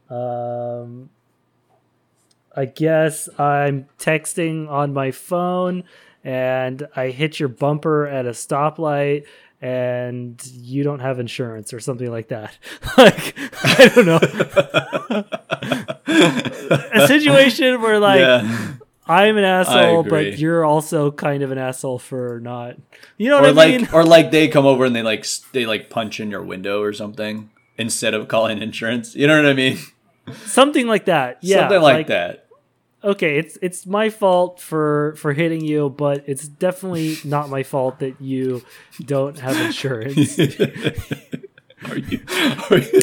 [0.10, 1.10] Um,
[2.56, 5.84] I guess I'm texting on my phone
[6.24, 9.26] and I hit your bumper at a stoplight
[9.60, 12.56] and you don't have insurance or something like that.
[12.98, 13.34] like
[13.64, 14.20] I don't know.
[16.24, 18.74] a situation where like yeah.
[19.06, 22.78] I'm an asshole, but you're also kind of an asshole for not.
[23.18, 23.90] You know Or what I like mean?
[23.94, 26.94] or like they come over and they like they like punch in your window or
[26.94, 29.16] something instead of calling insurance.
[29.16, 29.78] You know what I mean?
[30.46, 31.40] Something like that.
[31.42, 32.48] Yeah, something like, that.
[33.04, 38.00] Okay, it's it's my fault for for hitting you, but it's definitely not my fault
[38.00, 38.64] that you
[39.02, 40.40] don't have insurance.
[41.90, 42.20] Are you,
[42.70, 43.02] are you,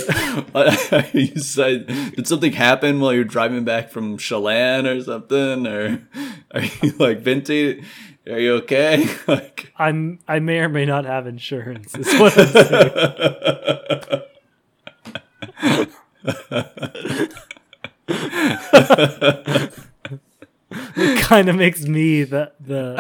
[0.93, 5.67] are you said, did something happen while you're driving back from Chelan or something?
[5.67, 6.07] Or
[6.53, 7.85] are you like Vinty?
[8.29, 9.07] Are you okay?
[9.27, 11.95] Like, I'm I may or may not have insurance.
[11.95, 14.23] Is what I'm saying.
[20.97, 22.97] it kind of makes me the the.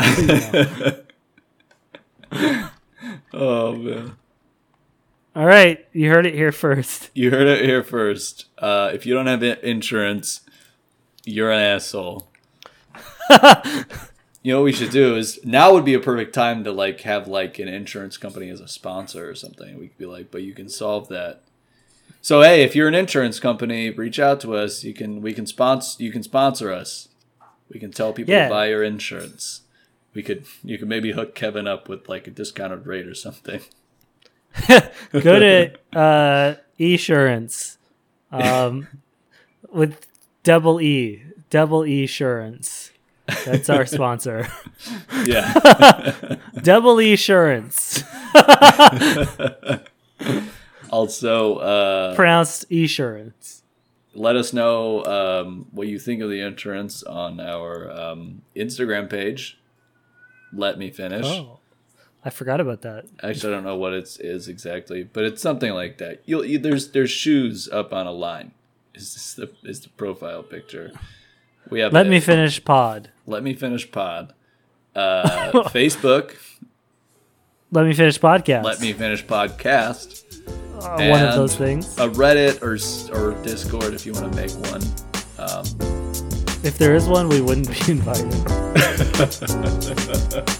[2.32, 2.70] you know.
[3.32, 4.16] oh man.
[5.34, 7.10] All right, you heard it here first.
[7.14, 8.46] You heard it here first.
[8.58, 10.40] Uh, if you don't have insurance,
[11.24, 12.28] you're an asshole.
[14.42, 17.02] you know what we should do is now would be a perfect time to like
[17.02, 19.78] have like an insurance company as a sponsor or something.
[19.78, 21.42] We could be like, but you can solve that.
[22.20, 24.82] So hey, if you're an insurance company, reach out to us.
[24.82, 27.08] You can we can sponsor you can sponsor us.
[27.72, 28.48] We can tell people Yeah.
[28.48, 29.60] to buy your insurance.
[30.12, 33.60] We could you could maybe hook Kevin up with like a discounted rate or something.
[35.12, 37.78] Go to uh, Esurance,
[38.30, 38.86] um,
[39.72, 40.06] with
[40.42, 42.90] double E, double Esurance.
[43.44, 44.48] That's our sponsor.
[45.24, 45.52] Yeah.
[46.62, 48.02] double Esurance,
[50.90, 53.62] also, uh, pronounced Esurance.
[54.14, 59.58] let us know um, what you think of the entrance on our um, Instagram page.
[60.52, 61.26] Let me finish.
[61.26, 61.59] Oh,
[62.24, 63.06] I forgot about that.
[63.22, 66.20] Actually, I don't know what it is exactly, but it's something like that.
[66.26, 68.52] You'll you, there's there's shoes up on a line.
[68.94, 70.92] Is this the is the profile picture?
[71.70, 73.10] We have Let a- me finish pod.
[73.26, 74.34] let me finish pod.
[74.94, 76.36] Uh, Facebook.
[77.72, 78.64] Let me finish podcast.
[78.64, 80.24] Let me finish podcast.
[80.82, 81.96] Uh, one of those things.
[81.98, 82.76] A Reddit or
[83.16, 84.82] or Discord if you want to make one.
[85.38, 85.64] Um,
[86.62, 88.34] If there is one, we wouldn't be invited.